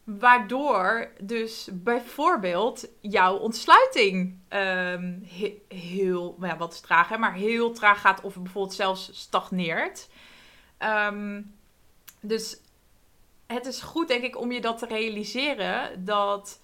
[0.03, 5.27] Waardoor dus bijvoorbeeld jouw ontsluiting um,
[5.67, 10.09] heel, nou ja, wat traag, hè, maar heel traag gaat of bijvoorbeeld zelfs stagneert.
[10.79, 11.55] Um,
[12.19, 12.57] dus
[13.47, 16.59] het is goed, denk ik, om je dat te realiseren dat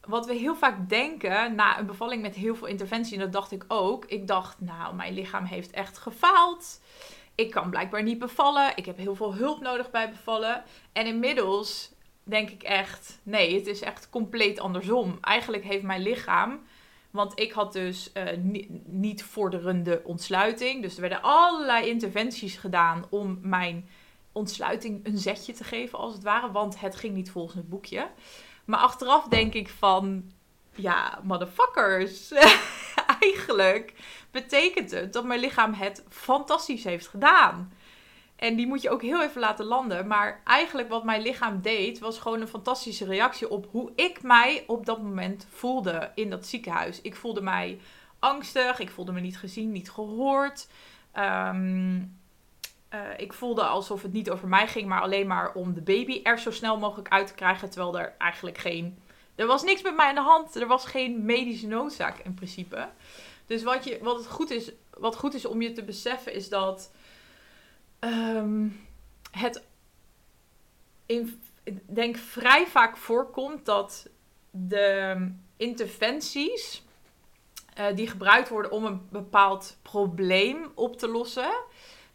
[0.00, 3.52] wat we heel vaak denken na een bevalling met heel veel interventie, en dat dacht
[3.52, 4.04] ik ook.
[4.04, 6.80] Ik dacht, nou, mijn lichaam heeft echt gefaald.
[7.34, 8.72] Ik kan blijkbaar niet bevallen.
[8.76, 10.64] Ik heb heel veel hulp nodig bij bevallen.
[10.92, 11.91] En inmiddels
[12.24, 15.18] denk ik echt, nee, het is echt compleet andersom.
[15.20, 16.60] Eigenlijk heeft mijn lichaam,
[17.10, 18.24] want ik had dus uh,
[18.84, 20.82] niet vorderende ontsluiting.
[20.82, 23.88] Dus er werden allerlei interventies gedaan om mijn
[24.32, 26.52] ontsluiting een zetje te geven, als het ware.
[26.52, 28.10] Want het ging niet volgens het boekje.
[28.64, 30.32] Maar achteraf denk ik van,
[30.74, 32.32] ja, motherfuckers.
[33.20, 33.94] Eigenlijk
[34.30, 37.72] betekent het dat mijn lichaam het fantastisch heeft gedaan.
[38.42, 40.06] En die moet je ook heel even laten landen.
[40.06, 44.64] Maar eigenlijk wat mijn lichaam deed, was gewoon een fantastische reactie op hoe ik mij
[44.66, 47.00] op dat moment voelde in dat ziekenhuis.
[47.00, 47.80] Ik voelde mij
[48.18, 50.68] angstig, ik voelde me niet gezien, niet gehoord.
[51.18, 52.20] Um,
[52.94, 56.20] uh, ik voelde alsof het niet over mij ging, maar alleen maar om de baby
[56.22, 57.70] er zo snel mogelijk uit te krijgen.
[57.70, 58.98] Terwijl er eigenlijk geen.
[59.34, 60.56] Er was niks met mij aan de hand.
[60.56, 62.88] Er was geen medische noodzaak in principe.
[63.46, 66.48] Dus wat, je, wat, het goed is, wat goed is om je te beseffen is
[66.48, 66.90] dat
[68.04, 68.86] um,
[69.30, 69.62] het
[71.06, 71.42] in,
[71.86, 74.08] denk vrij vaak voorkomt dat
[74.50, 75.16] de
[75.56, 76.84] interventies
[77.78, 81.52] uh, die gebruikt worden om een bepaald probleem op te lossen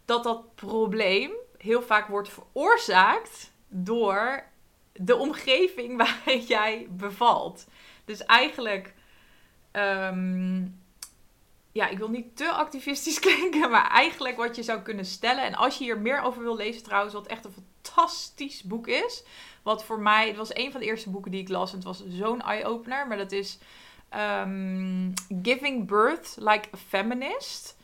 [0.04, 4.44] dat dat probleem heel vaak wordt veroorzaakt door
[4.92, 7.66] de omgeving waar jij bevalt.
[8.04, 8.94] Dus eigenlijk,
[9.72, 10.82] um,
[11.78, 15.44] ja, ik wil niet te activistisch klinken, maar eigenlijk wat je zou kunnen stellen.
[15.44, 19.24] En als je hier meer over wil lezen, trouwens, wat echt een fantastisch boek is.
[19.62, 21.70] Wat voor mij, het was een van de eerste boeken die ik las.
[21.70, 23.58] En het was zo'n eye-opener, maar dat is
[24.16, 25.12] um,
[25.42, 27.76] Giving Birth Like a Feminist.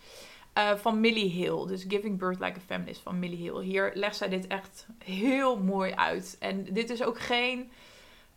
[0.59, 1.67] Uh, van Millie Hill.
[1.67, 3.63] Dus Giving Birth Like a Feminist van Millie Hill.
[3.63, 6.37] Hier legt zij dit echt heel mooi uit.
[6.41, 7.71] En dit is ook geen.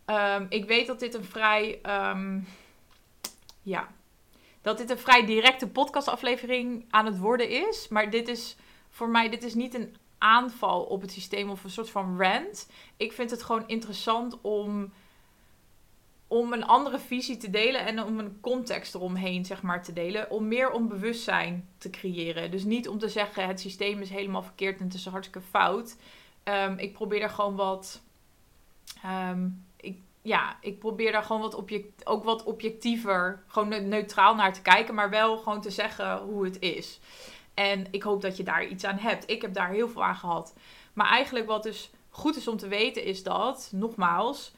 [0.06, 1.80] Um, ik weet dat dit een vrij.
[1.86, 2.46] Um,
[3.62, 3.88] ja.
[4.62, 7.88] Dat dit een vrij directe podcastaflevering aan het worden is.
[7.88, 8.56] Maar dit is
[8.90, 9.28] voor mij.
[9.28, 12.70] Dit is niet een aanval op het systeem of een soort van rant.
[12.96, 14.92] Ik vind het gewoon interessant om,
[16.26, 20.30] om een andere visie te delen en om een context eromheen zeg maar, te delen.
[20.30, 22.50] Om meer om bewustzijn te creëren.
[22.50, 25.96] Dus niet om te zeggen het systeem is helemaal verkeerd en het is hartstikke fout.
[26.42, 28.02] Ehm, ik probeer er gewoon wat.
[29.02, 29.67] Ik,
[30.22, 34.94] ja, ik probeer daar gewoon wat object, ook wat objectiever, gewoon neutraal naar te kijken,
[34.94, 37.00] maar wel gewoon te zeggen hoe het is.
[37.54, 39.30] En ik hoop dat je daar iets aan hebt.
[39.30, 40.54] Ik heb daar heel veel aan gehad.
[40.92, 44.52] Maar eigenlijk wat dus goed is om te weten is dat, nogmaals,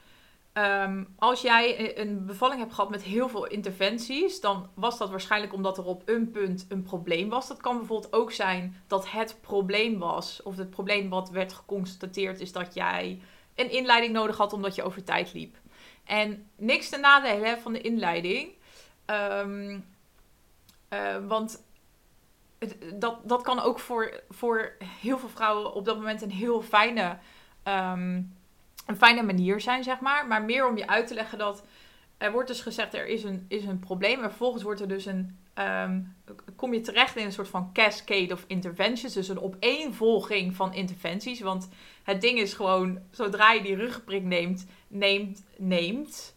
[0.53, 5.53] ehm, als jij een bevalling hebt gehad met heel veel interventies, dan was dat waarschijnlijk
[5.53, 7.47] omdat er op een punt een probleem was.
[7.47, 12.39] Dat kan bijvoorbeeld ook zijn dat het probleem was, of het probleem wat werd geconstateerd
[12.39, 13.21] is dat jij
[13.55, 15.55] een inleiding nodig had omdat je over tijd liep.
[16.03, 18.51] En niks ten nadele van de inleiding.
[19.05, 19.79] Ehm,
[20.89, 21.63] eh, want
[22.93, 27.17] dat, dat kan ook voor, voor heel veel vrouwen op dat moment een heel fijne,
[27.63, 28.35] um,
[28.85, 30.27] een fijne manier zijn, zeg maar.
[30.27, 31.63] Maar meer om je uit te leggen dat
[32.17, 34.23] er wordt dus gezegd er is een, is een probleem.
[34.23, 36.15] En vervolgens wordt er dus een, um,
[36.55, 39.13] kom je terecht in een soort van cascade of interventions.
[39.13, 41.39] Dus een opeenvolging van interventies.
[41.39, 41.69] Want
[42.03, 46.35] het ding is gewoon, zodra je die rugprik neemt, neemt, neemt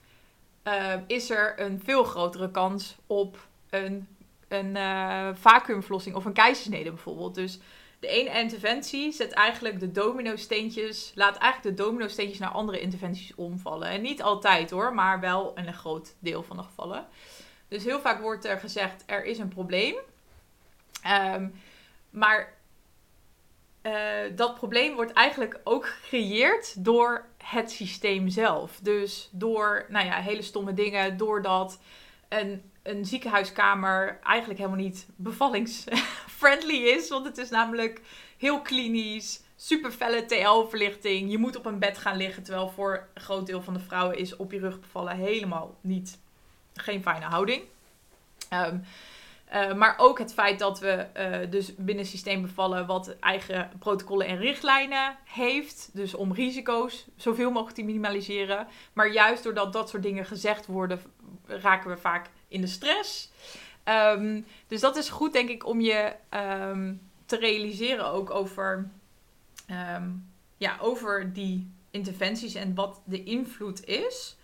[0.65, 4.09] uh, is er een veel grotere kans op een
[4.49, 7.35] een uh, vacuümverlossing of een keizersnede bijvoorbeeld.
[7.35, 7.59] Dus
[8.01, 13.89] de ene interventie zet eigenlijk de domino-steentjes, laat eigenlijk de domino-steentjes naar andere interventies omvallen.
[13.89, 17.07] En niet altijd hoor, maar wel in een groot deel van de gevallen.
[17.69, 19.95] Dus heel vaak wordt er gezegd, er is een probleem.
[21.35, 21.55] Um,
[22.11, 22.53] maar
[23.83, 23.93] uh,
[24.37, 28.79] dat probleem wordt eigenlijk ook gecreëerd door het systeem zelf.
[28.83, 31.81] Dus door, nou ja, hele stomme dingen, doordat
[32.29, 37.09] een een ziekenhuiskamer eigenlijk helemaal niet bevallingsfriendly is.
[37.09, 38.01] Want het is namelijk
[38.39, 41.31] heel klinisch, super felle TL-verlichting.
[41.31, 42.43] Je moet op een bed gaan liggen.
[42.43, 46.19] Terwijl voor een groot deel van de vrouwen is op je rug bevallen helemaal niet,
[46.75, 47.63] geen fijne houding.
[48.53, 48.85] Um,
[49.55, 54.27] uh, maar ook het feit dat we uh, dus binnen systeem bevallen wat eigen protocollen
[54.27, 55.91] en richtlijnen heeft.
[55.93, 58.67] Dus om risico's zoveel mogelijk te minimaliseren.
[58.93, 61.03] Maar juist doordat dat soort dingen gezegd worden,
[61.47, 63.31] raken we vaak in de stress.
[63.85, 66.13] Um, dus dat is goed, denk ik, om je
[66.71, 68.91] um, te realiseren ook over,
[70.57, 74.37] ja, over die interventies en wat de invloed is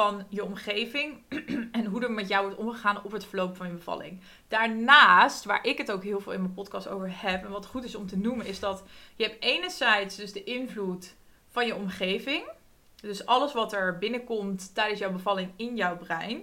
[0.00, 1.22] van je omgeving
[1.72, 4.20] en hoe er met jou wordt omgegaan op het verloop van je bevalling.
[4.48, 7.84] Daarnaast, waar ik het ook heel veel in mijn podcast over heb en wat goed
[7.84, 8.82] is om te noemen, is dat
[9.16, 11.14] je hebt enerzijds dus de invloed
[11.48, 12.50] van je omgeving.
[12.96, 16.42] Dus alles wat er binnenkomt tijdens jouw bevalling in jouw brein.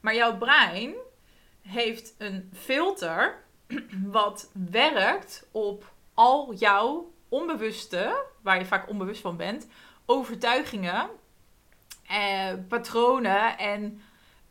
[0.00, 0.94] Maar jouw brein
[1.62, 3.44] heeft een filter
[4.18, 9.66] wat werkt op al jouw onbewuste, waar je vaak onbewust van bent,
[10.06, 11.10] overtuigingen,
[12.08, 14.00] eh, patronen en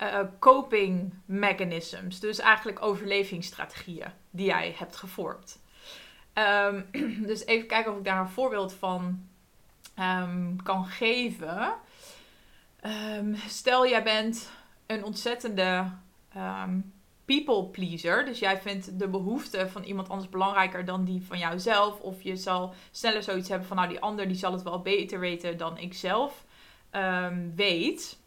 [0.02, 2.20] uh, coping mechanisms.
[2.20, 5.60] Dus eigenlijk overlevingsstrategieën die jij hebt gevormd.
[6.34, 6.86] Um,
[7.28, 9.28] dus even kijken of ik daar een voorbeeld van
[10.00, 11.74] um, kan geven.
[13.15, 14.50] Um, stel, jij bent
[14.86, 15.91] een ontzettende
[17.26, 18.26] people pleaser.
[18.26, 22.00] Dus jij vindt de behoeften van iemand anders belangrijker dan die van jouzelf.
[22.00, 25.20] Of je zal sneller zoiets hebben van nou die ander die zal het wel beter
[25.20, 26.46] weten dan ik zelf
[26.97, 28.17] um, weet.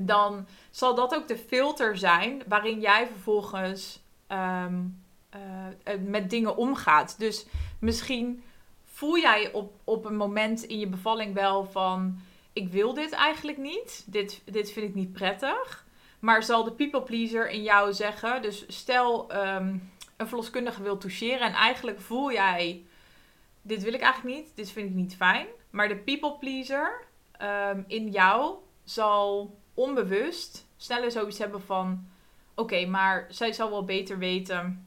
[0.00, 5.02] Dan zal dat ook de filter zijn waarin jij vervolgens um,
[5.34, 7.18] uh, met dingen omgaat.
[7.18, 7.46] Dus
[7.78, 8.42] misschien
[8.84, 12.20] voel jij op, op een moment in je bevalling wel van
[12.52, 14.04] ik wil dit eigenlijk niet.
[14.06, 15.84] Dit, dit vind ik niet prettig.
[16.18, 21.40] Maar zal de people pleaser in jou zeggen, dus stel um, een verloskundige wil toucheren
[21.40, 22.84] en eigenlijk voel jij,
[23.62, 25.46] dit wil ik eigenlijk niet, dit vind ik niet fijn.
[25.70, 27.04] Maar de people pleaser
[27.42, 32.08] um, in jou zal onbewust sneller zoiets hebben van,
[32.54, 34.86] oké, maar zij zal wel beter weten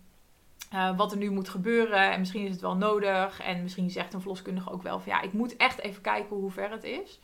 [0.74, 2.12] uh, wat er nu moet gebeuren.
[2.12, 3.40] En misschien is het wel nodig.
[3.40, 6.52] En misschien zegt een verloskundige ook wel van ja, ik moet echt even kijken hoe
[6.52, 7.20] ver het is.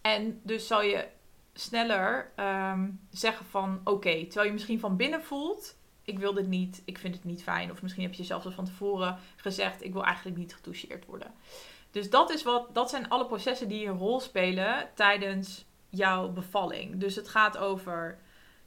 [0.00, 1.08] En dus zal je
[1.54, 6.82] sneller um, zeggen van oké, terwijl je misschien van binnen voelt, ik wil dit niet,
[6.84, 7.70] ik vind het niet fijn.
[7.70, 11.32] Of misschien heb je zelfs al van tevoren gezegd, ik wil eigenlijk niet getoucheerd worden.
[11.92, 17.00] Dus dat, is wat, dat zijn alle processen die een rol spelen tijdens jouw bevalling.
[17.00, 18.18] Dus het gaat over.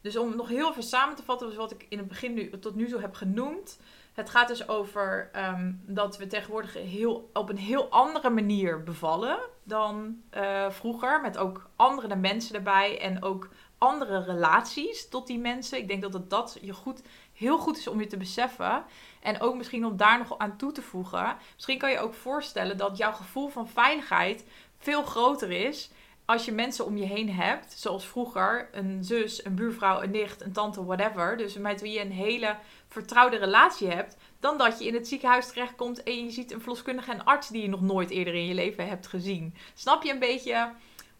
[0.02, 2.60] Dus om nog heel even samen te vatten, dus wat ik in het begin nu,
[2.60, 3.80] tot nu toe heb genoemd.
[4.14, 9.40] Het gaat dus over um, dat we tegenwoordig heel, op een heel andere manier bevallen
[9.64, 11.22] dan uh, vroeger.
[11.22, 15.78] Met ook andere mensen erbij en ook andere relaties tot die mensen.
[15.78, 17.02] Ik denk dat het dat je goed
[17.36, 18.84] heel goed is om je te beseffen.
[19.22, 21.38] En ook misschien om daar nog aan toe te voegen.
[21.54, 24.46] Misschien kan je ook voorstellen dat jouw gevoel van veiligheid
[24.78, 25.90] veel groter is
[26.26, 30.42] als je mensen om je heen hebt, zoals vroeger, een zus, een buurvrouw, een nicht,
[30.42, 32.56] een tante, whatever, dus met wie je een hele
[32.88, 37.12] vertrouwde relatie hebt, dan dat je in het ziekenhuis terechtkomt en je ziet een verloskundige
[37.12, 39.56] en arts die je nog nooit eerder in je leven hebt gezien.
[39.74, 40.72] Snap je een beetje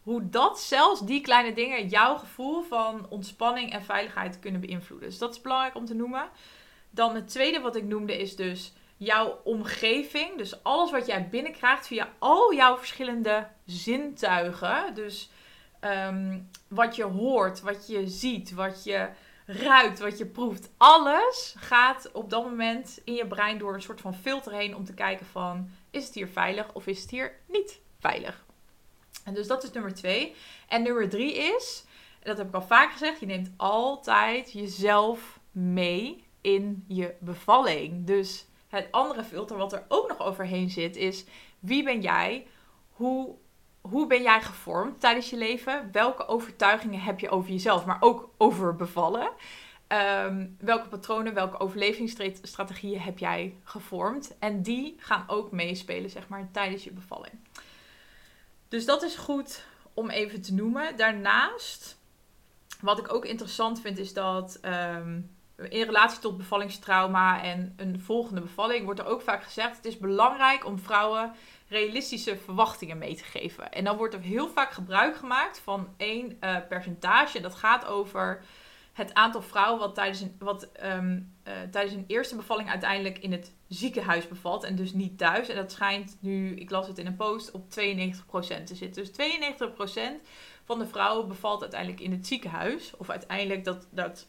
[0.06, 5.10] hoe dat zelfs die kleine dingen jouw gevoel van ontspanning en veiligheid kunnen beïnvloeden?
[5.10, 6.30] Dus dat is belangrijk om te noemen.
[6.90, 10.38] Dan het tweede wat ik noemde is dus jouw omgeving.
[10.38, 14.94] Dus alles wat jij binnenkrijgt via al jouw verschillende zintuigen.
[14.94, 15.30] Dus
[15.80, 19.10] ehm, wat je hoort, wat je ziet, wat je
[19.46, 20.70] ruikt, wat je proeft.
[20.78, 24.86] Alles gaat op dat moment in je brein door een soort van filter heen om
[24.86, 25.70] te kijken van...
[25.92, 28.45] Is het hier veilig of is het hier niet veilig?
[29.26, 30.36] En dus dat is nummer twee.
[30.68, 31.86] En nummer drie is,
[32.24, 38.06] dat heb ik al vaak gezegd, je neemt altijd jezelf mee in je bevalling.
[38.06, 41.26] Dus het andere filter wat er ook nog overheen zit is
[41.60, 42.48] wie ben jij?
[42.92, 43.36] Hoe,
[43.82, 45.90] hoe ben jij gevormd tijdens je leven?
[45.92, 49.30] Welke overtuigingen heb je over jezelf, maar ook over bevallen?
[49.88, 54.36] Ehm, welke patronen, welke overlevingsstrategieën heb jij gevormd?
[54.40, 57.34] En die gaan ook meespelen, zeg maar, tijdens je bevalling.
[58.68, 60.98] Dus dat is goed om even te noemen.
[60.98, 61.98] Daarnaast,
[62.82, 65.20] wat ik ook interessant vind, is dat ehm,
[65.58, 69.98] in relatie tot bevallingstrauma en een volgende bevalling wordt er ook vaak gezegd: het is
[69.98, 71.34] belangrijk om vrouwen
[71.68, 73.72] realistische verwachtingen mee te geven.
[73.72, 77.42] En dan wordt er heel vaak gebruik gemaakt van één uh, percentage.
[77.42, 78.44] Dat gaat over
[78.96, 83.32] het aantal vrouwen wat tijdens een, wat, um, uh, tijdens een eerste bevalling uiteindelijk in
[83.32, 85.50] het ziekenhuis bevalt en dus niet thuis.
[85.50, 87.68] En dat schijnt nu, ik las het in een post, op 92%
[88.64, 89.04] te zitten.
[89.04, 89.14] Dus 92%
[90.66, 92.94] van de vrouwen bevalt uiteindelijk in het ziekenhuis.
[92.98, 94.28] Of uiteindelijk dat, dat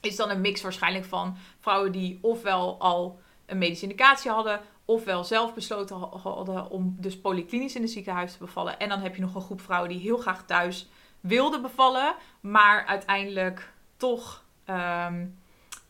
[0.00, 5.24] is dan een mix waarschijnlijk van vrouwen die ofwel al een medische indicatie hadden, ofwel
[5.24, 8.78] zelf besloten hadden om dus polyklinisch in het ziekenhuis te bevallen.
[8.78, 10.88] En dan heb je nog een groep vrouwen die heel graag thuis
[11.20, 15.26] wilden bevallen, maar uiteindelijk toch ehm,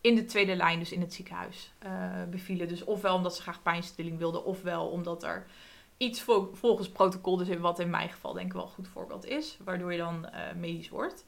[0.00, 1.90] in de tweede lijn, dus in het ziekenhuis, uh,
[2.30, 2.68] bevielen.
[2.68, 5.46] Dus ofwel omdat ze graag pijnstilling wilden, ofwel omdat er
[5.96, 9.26] iets volgens protocol, dus in wat in mijn geval denk ik wel een goed voorbeeld
[9.26, 11.24] is, waardoor je dan uh, medisch wordt.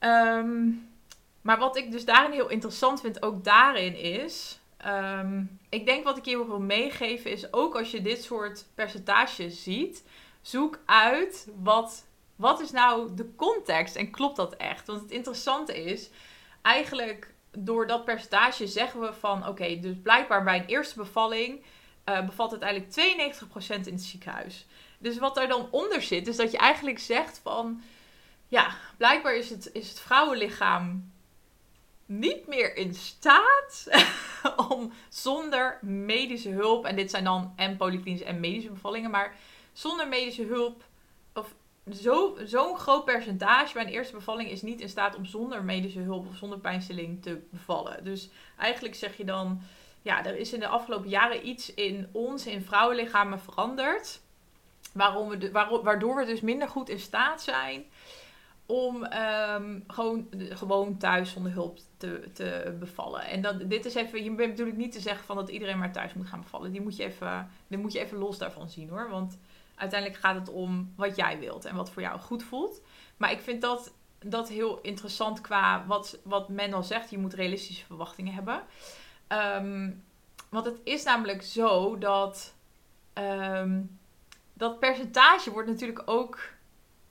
[0.00, 0.88] Um,
[1.40, 4.60] maar wat ik dus daarin heel interessant vind, ook daarin is.
[4.76, 9.62] Ehm, ik denk wat ik je wil meegeven is ook als je dit soort percentages
[9.62, 10.04] ziet,
[10.42, 12.06] zoek uit wat,
[12.36, 14.86] wat is nou de context en klopt dat echt?
[14.86, 16.10] Want het interessante is,
[16.62, 21.62] eigenlijk door dat percentage zeggen we van oké, dus blijkbaar bij een eerste bevalling
[22.04, 22.92] uh, bevalt het eigenlijk
[23.34, 24.66] 92% in het ziekenhuis.
[24.98, 27.82] Dus wat er dan onder zit, is dat je eigenlijk zegt van
[28.48, 31.12] ja, blijkbaar is het, is het vrouwenlichaam
[32.06, 33.86] niet meer in staat
[34.68, 39.36] om zonder medische hulp, en dit zijn dan en polyklinische en medische bevallingen, maar
[39.72, 40.82] zonder medische hulp,
[41.90, 46.00] zo'n zo groot percentage bij een eerste bevalling is niet in staat om zonder medische
[46.00, 48.04] hulp of zonder pijnstilling te bevallen.
[48.04, 49.60] Dus eigenlijk zeg je dan,
[50.02, 54.20] ja, er is in de afgelopen jaren iets in ons, in vrouwenlichamen veranderd,
[54.92, 55.50] waarom we
[55.82, 57.84] waardoor we dus minder goed in staat zijn
[58.66, 63.24] om um, gewoon, gewoon thuis zonder hulp te, te bevallen.
[63.26, 65.92] En dat, dit is even, je bent natuurlijk niet te zeggen van dat iedereen maar
[65.92, 66.72] thuis moet gaan bevallen.
[66.72, 69.10] Die moet je even, die moet je even los daarvan zien hoor.
[69.10, 69.38] Want
[69.76, 72.80] uiteindelijk gaat het om wat jij wilt en wat voor jou goed voelt.
[73.16, 77.10] Maar ik vind dat, dat heel interessant qua wat, wat men al zegt.
[77.10, 78.62] Je moet realistische verwachtingen hebben.
[79.28, 80.04] Um,
[80.48, 82.54] want het is namelijk zo dat
[83.14, 83.98] um,
[84.52, 86.38] dat percentage wordt natuurlijk ook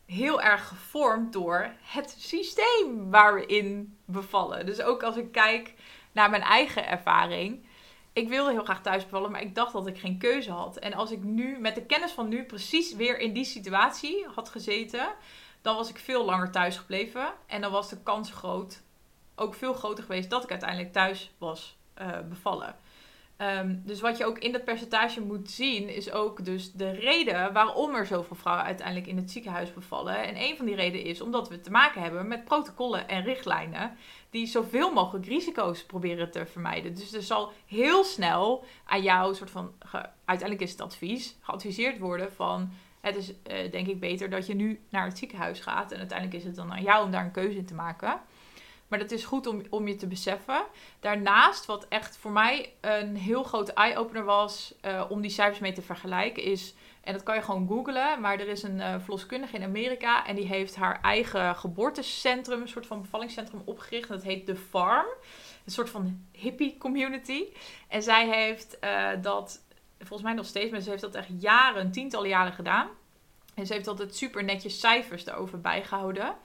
[0.06, 4.65] heel erg gevormd door het systeem waar we in bevallen.
[4.65, 5.73] Dus ook als ik kijk
[6.12, 7.65] naar mijn eigen ervaring.
[8.13, 10.78] Ik wilde heel graag thuis bevallen, maar ik dacht dat ik geen keuze had.
[10.78, 14.49] En als ik nu met de kennis van nu precies weer in die situatie had
[14.49, 15.13] gezeten,
[15.62, 17.34] dan was ik veel langer thuis gebleven.
[17.47, 18.82] En dan was de kans groot,
[19.36, 22.76] ook veel groter geweest, dat ik uiteindelijk thuis was uh, bevallen.
[23.38, 27.54] Ehm, dus wat je ook in dat percentage moet zien, is ook dus de reden
[27.54, 30.24] waarom er zoveel vrouwen uiteindelijk in het ziekenhuis bevallen.
[30.24, 33.98] En een van die redenen is omdat we te maken hebben met protocollen en richtlijnen
[34.29, 36.96] die zoveel mogelijk risico's proberen te vermijden.
[36.96, 39.71] Dus er zal heel snel aan jou, soort van,
[40.25, 42.71] uiteindelijk is het advies, geadviseerd worden van
[43.04, 45.92] het is uh, denk ik beter dat je nu naar het ziekenhuis gaat.
[45.92, 48.21] En uiteindelijk is het dan aan jou om daar een keuze in te maken.
[48.94, 50.65] Maar dat is goed om, om je te beseffen.
[51.00, 55.73] Daarnaast, wat echt voor mij een heel grote eye-opener was uh, om die cijfers mee
[55.73, 56.73] te vergelijken, is.
[57.04, 58.21] En dat kan je gewoon googlen.
[58.21, 60.25] Maar er is een uh, verloskundige in Amerika.
[60.25, 64.08] En die heeft haar eigen geboortecentrum, een soort van bevallingscentrum opgericht.
[64.08, 65.08] Dat heet The Farm.
[65.65, 67.44] een soort van hippie community.
[67.87, 69.62] En zij heeft uh, dat,
[69.98, 72.87] volgens mij nog steeds, maar ze heeft dat echt jaren, tientallen jaren gedaan.
[73.54, 76.35] En ze heeft altijd super netjes cijfers erover bijgehouden.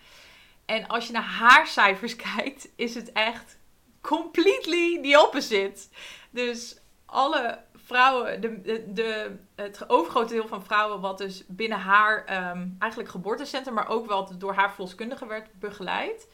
[0.69, 3.59] En als je naar haar cijfers kijkt, is het echt
[4.01, 5.81] completely the opposite.
[6.31, 12.19] Dus alle vrouwen, de, de, het overgrote deel van vrouwen, wat dus binnen haar
[12.53, 16.29] um, eigenlijk geboortecentrum, maar ook wel door haar verloskundige werd begeleid.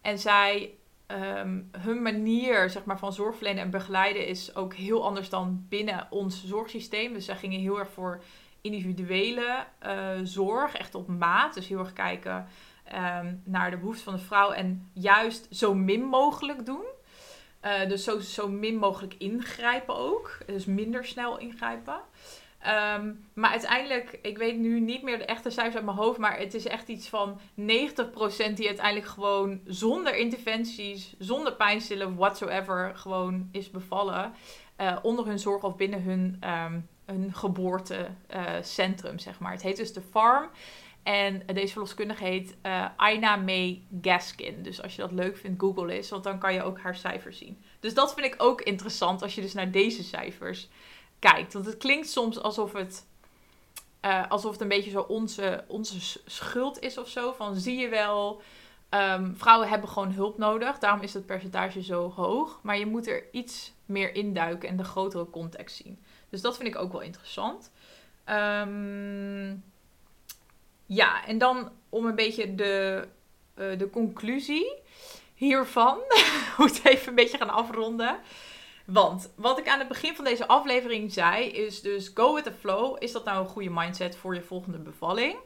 [0.00, 0.74] En zij,
[1.06, 6.06] um, hun manier zeg maar, van zorgverlenen en begeleiden is ook heel anders dan binnen
[6.10, 7.12] ons zorgsysteem.
[7.12, 8.22] Dus zij gingen heel erg voor
[8.60, 11.54] individuele uh, zorg, echt op maat.
[11.54, 12.46] Dus heel erg kijken
[12.94, 16.84] um, naar de behoeften van de vrouw en juist zo min mogelijk doen.
[17.64, 20.38] Uh, dus zo, zo min mogelijk ingrijpen ook.
[20.46, 22.00] Dus minder snel ingrijpen.
[22.66, 26.38] Um, maar uiteindelijk, ik weet nu niet meer de echte cijfers uit mijn hoofd, maar
[26.38, 27.62] het is echt iets van 90%
[28.54, 34.32] die uiteindelijk gewoon zonder interventies, zonder pijnstillen, whatsoever, gewoon is bevallen.
[34.80, 39.52] Uh, onder hun zorg of binnen hun, um, hun geboortecentrum, zeg maar.
[39.52, 40.50] Het heet dus de Farm.
[41.06, 44.62] En deze verloskundige heet uh, Aina May Gaskin.
[44.62, 47.38] Dus als je dat leuk vindt, google eens, want dan kan je ook haar cijfers
[47.38, 47.62] zien.
[47.80, 50.68] Dus dat vind ik ook interessant als je dus naar deze cijfers
[51.18, 51.52] kijkt.
[51.52, 53.06] Want het klinkt soms alsof het,
[54.04, 57.32] uh, alsof het een beetje zo onze, onze schuld is of zo.
[57.32, 58.42] Van zie je wel,
[58.90, 60.78] um, vrouwen hebben gewoon hulp nodig.
[60.78, 62.60] Daarom is het percentage zo hoog.
[62.62, 65.98] Maar je moet er iets meer induiken en de grotere context zien.
[66.30, 67.70] Dus dat vind ik ook wel interessant.
[68.28, 69.62] Um,
[70.86, 73.04] ja, en dan om een beetje de,
[73.58, 74.72] uh, de conclusie
[75.34, 75.98] hiervan.
[76.58, 78.18] moet even een beetje gaan afronden.
[78.86, 82.52] Want wat ik aan het begin van deze aflevering zei, is dus go with the
[82.52, 82.96] flow.
[82.98, 85.36] Is dat nou een goede mindset voor je volgende bevalling?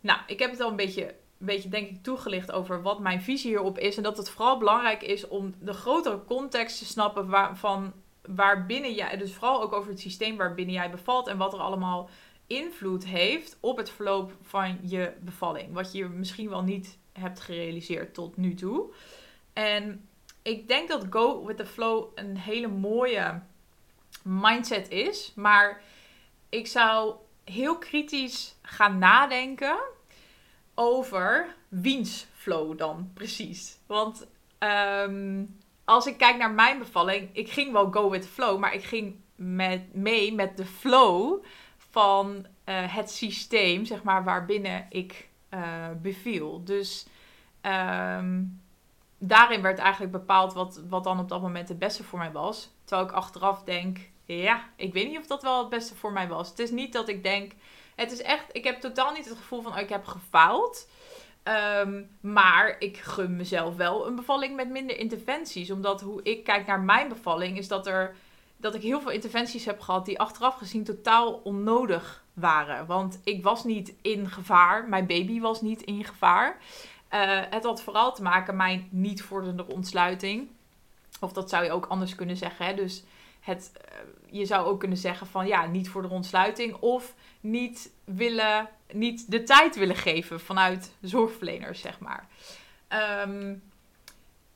[0.00, 3.22] Nou, ik heb het al een beetje, een beetje denk ik toegelicht over wat mijn
[3.22, 3.96] visie hierop is.
[3.96, 7.92] En dat het vooral belangrijk is om de grotere context te snappen waar, van
[8.26, 12.10] waarbinnen jij, dus vooral ook over het systeem waarbinnen jij bevalt en wat er allemaal
[12.46, 15.72] invloed heeft op het verloop van je bevalling.
[15.72, 18.92] Wat je misschien wel niet hebt gerealiseerd tot nu toe.
[19.52, 20.08] En
[20.42, 23.42] ik denk dat go with the flow een hele mooie
[24.22, 25.32] mindset is.
[25.34, 25.82] Maar
[26.48, 29.78] ik zou heel kritisch gaan nadenken
[30.74, 33.78] over wiens flow dan precies.
[33.86, 34.26] Want
[34.58, 35.44] ehm,
[35.84, 38.84] als ik kijk naar mijn bevalling, ik ging wel go with the flow, maar ik
[38.84, 41.44] ging met, mee met de flow
[41.96, 46.64] van uh, het systeem, zeg maar, waarbinnen ik uh, beviel.
[46.64, 47.06] Dus
[47.62, 48.60] um,
[49.18, 52.70] daarin werd eigenlijk bepaald wat, wat dan op dat moment het beste voor mij was.
[52.84, 56.28] Terwijl ik achteraf denk, ja, ik weet niet of dat wel het beste voor mij
[56.28, 56.48] was.
[56.48, 57.52] Het is niet dat ik denk,
[57.94, 60.88] het is echt, ik heb totaal niet het gevoel van, oh, ik heb gefaald.
[61.80, 65.70] Um, maar ik gun mezelf wel een bevalling met minder interventies.
[65.70, 68.16] Omdat hoe ik kijk naar mijn bevalling, is dat er
[68.56, 72.86] dat ik heel veel interventies heb gehad die achteraf gezien totaal onnodig waren.
[72.86, 76.58] Want ik was niet in gevaar, mijn baby was niet in gevaar.
[77.14, 80.48] Uh, het had vooral te maken met mijn niet vorderende ontsluiting.
[81.20, 82.66] Of dat zou je ook anders kunnen zeggen.
[82.66, 82.74] Hè?
[82.74, 83.04] Dus
[83.40, 83.98] het, uh,
[84.30, 86.74] je zou ook kunnen zeggen van ja, niet voor de ontsluiting.
[86.74, 92.28] Of niet, willen, niet de tijd willen geven vanuit zorgverleners, zeg maar.
[93.22, 93.62] Um,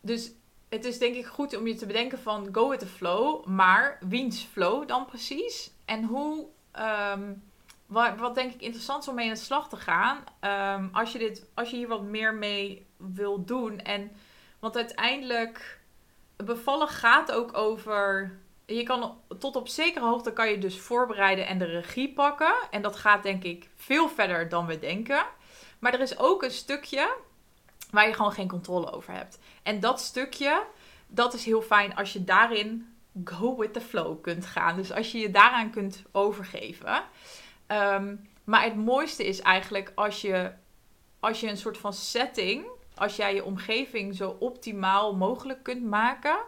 [0.00, 0.32] dus
[0.70, 3.98] het is denk ik goed om je te bedenken van go with the flow, maar
[4.08, 5.70] wiens flow dan precies?
[5.84, 6.46] En hoe,
[7.14, 7.42] um,
[7.86, 10.24] wat, denk ik interessant is om mee aan de slag te gaan,
[10.76, 13.78] um, als, je dit, als je hier wat meer mee wil doen.
[13.78, 14.12] En,
[14.58, 15.80] want uiteindelijk,
[16.36, 21.58] bevallen gaat ook over, je kan tot op zekere hoogte kan je dus voorbereiden en
[21.58, 22.54] de regie pakken.
[22.70, 25.24] En dat gaat denk ik veel verder dan we denken.
[25.78, 27.16] Maar er is ook een stukje
[27.90, 29.38] waar je gewoon geen controle over hebt.
[29.62, 30.62] En dat stukje,
[31.06, 34.76] dat is heel fijn als je daarin go with the flow kunt gaan.
[34.76, 37.02] Dus als je je daaraan kunt overgeven.
[37.66, 40.52] Um, maar het mooiste is eigenlijk als je,
[41.20, 46.38] als je een soort van setting, als jij je omgeving zo optimaal mogelijk kunt maken,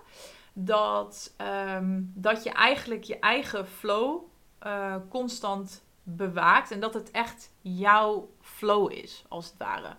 [0.52, 1.34] dat,
[1.76, 4.22] um, dat je eigenlijk je eigen flow
[4.66, 9.96] uh, constant bewaakt en dat het echt jouw flow is, als het ware.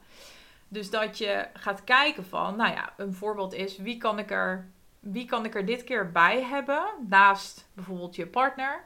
[0.74, 4.72] Dus dat je gaat kijken van, nou ja, een voorbeeld is wie kan ik er,
[5.00, 8.84] wie kan ik er dit keer bij hebben, naast bijvoorbeeld je partner,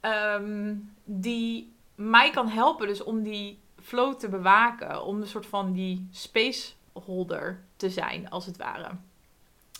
[0.00, 5.72] um, die mij kan helpen dus om die flow te bewaken, om een soort van
[5.72, 8.90] die spaceholder te zijn, als het ware.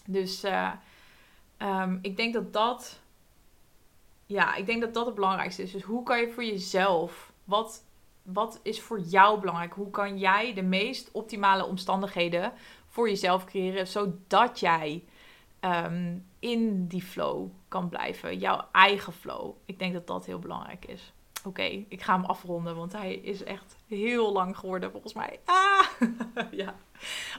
[0.06, 0.72] Dus uh,
[1.58, 3.00] um, ik denk dat dat,
[4.26, 5.72] ja, ik denk dat dat het belangrijkste is.
[5.72, 7.84] Dus hoe kan je voor jezelf, wat
[8.22, 9.72] wat is voor jou belangrijk?
[9.72, 12.52] Hoe kan jij de meest optimale omstandigheden
[12.88, 15.04] voor jezelf creëren, zodat jij
[15.60, 18.38] ehm, in die flow kan blijven.
[18.38, 19.54] Jouw eigen flow.
[19.64, 21.12] Ik denk dat dat heel belangrijk is.
[21.44, 25.40] Oké, ik ga hem afronden, want hij is echt heel lang geworden volgens mij.
[25.44, 25.86] Ah,
[26.62, 26.74] ja.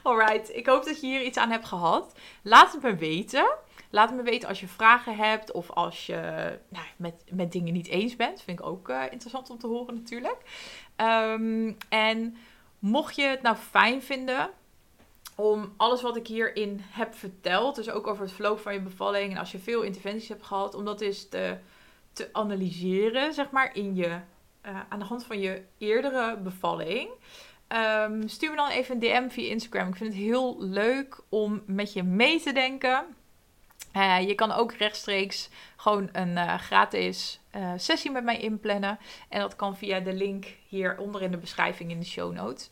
[0.02, 2.18] Alright, ik hoop dat je hier iets aan hebt gehad.
[2.42, 3.46] Laat het me weten.
[3.94, 6.14] Laat me weten als je vragen hebt of als je
[6.68, 8.42] nou, met, met dingen niet eens bent.
[8.42, 10.36] Vind ik ook uh, interessant om te horen natuurlijk.
[10.96, 12.36] Um, en
[12.78, 14.50] mocht je het nou fijn vinden
[15.34, 19.32] om alles wat ik hierin heb verteld, dus ook over het verloop van je bevalling
[19.32, 21.58] en als je veel interventies hebt gehad, om dat eens te,
[22.12, 24.08] te analyseren, zeg maar, in je,
[24.66, 27.08] uh, aan de hand van je eerdere bevalling.
[27.68, 29.88] Um, stuur me dan even een DM via Instagram.
[29.88, 33.04] Ik vind het heel leuk om met je mee te denken.
[33.96, 38.98] Uh, je kan ook rechtstreeks gewoon een uh, gratis uh, sessie met mij inplannen.
[39.28, 42.70] En dat kan via de link hieronder in de beschrijving in de show notes.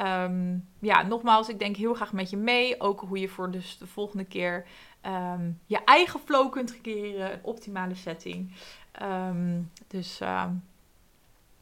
[0.00, 2.80] Um, ja, nogmaals, ik denk heel graag met je mee.
[2.80, 4.66] Ook hoe je voor dus de volgende keer
[5.06, 7.32] um, je eigen flow kunt creëren.
[7.32, 8.54] Een optimale setting.
[9.02, 10.18] Um, dus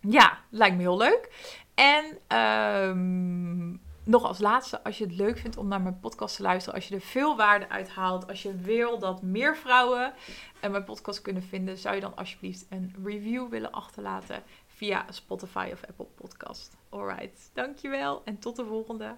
[0.01, 1.55] ja, lijkt me heel leuk.
[1.75, 2.19] En
[4.11, 6.89] nog als laatste, als je het leuk vindt om naar mijn podcast te luisteren, als
[6.89, 10.13] je er veel waarde uit haalt, als je wil dat meer vrouwen
[10.61, 15.85] mijn podcast kunnen vinden, zou je dan alsjeblieft een review willen achterlaten via Spotify of
[15.89, 16.77] Apple Podcast.
[16.89, 19.17] Alright, dankjewel en tot de volgende.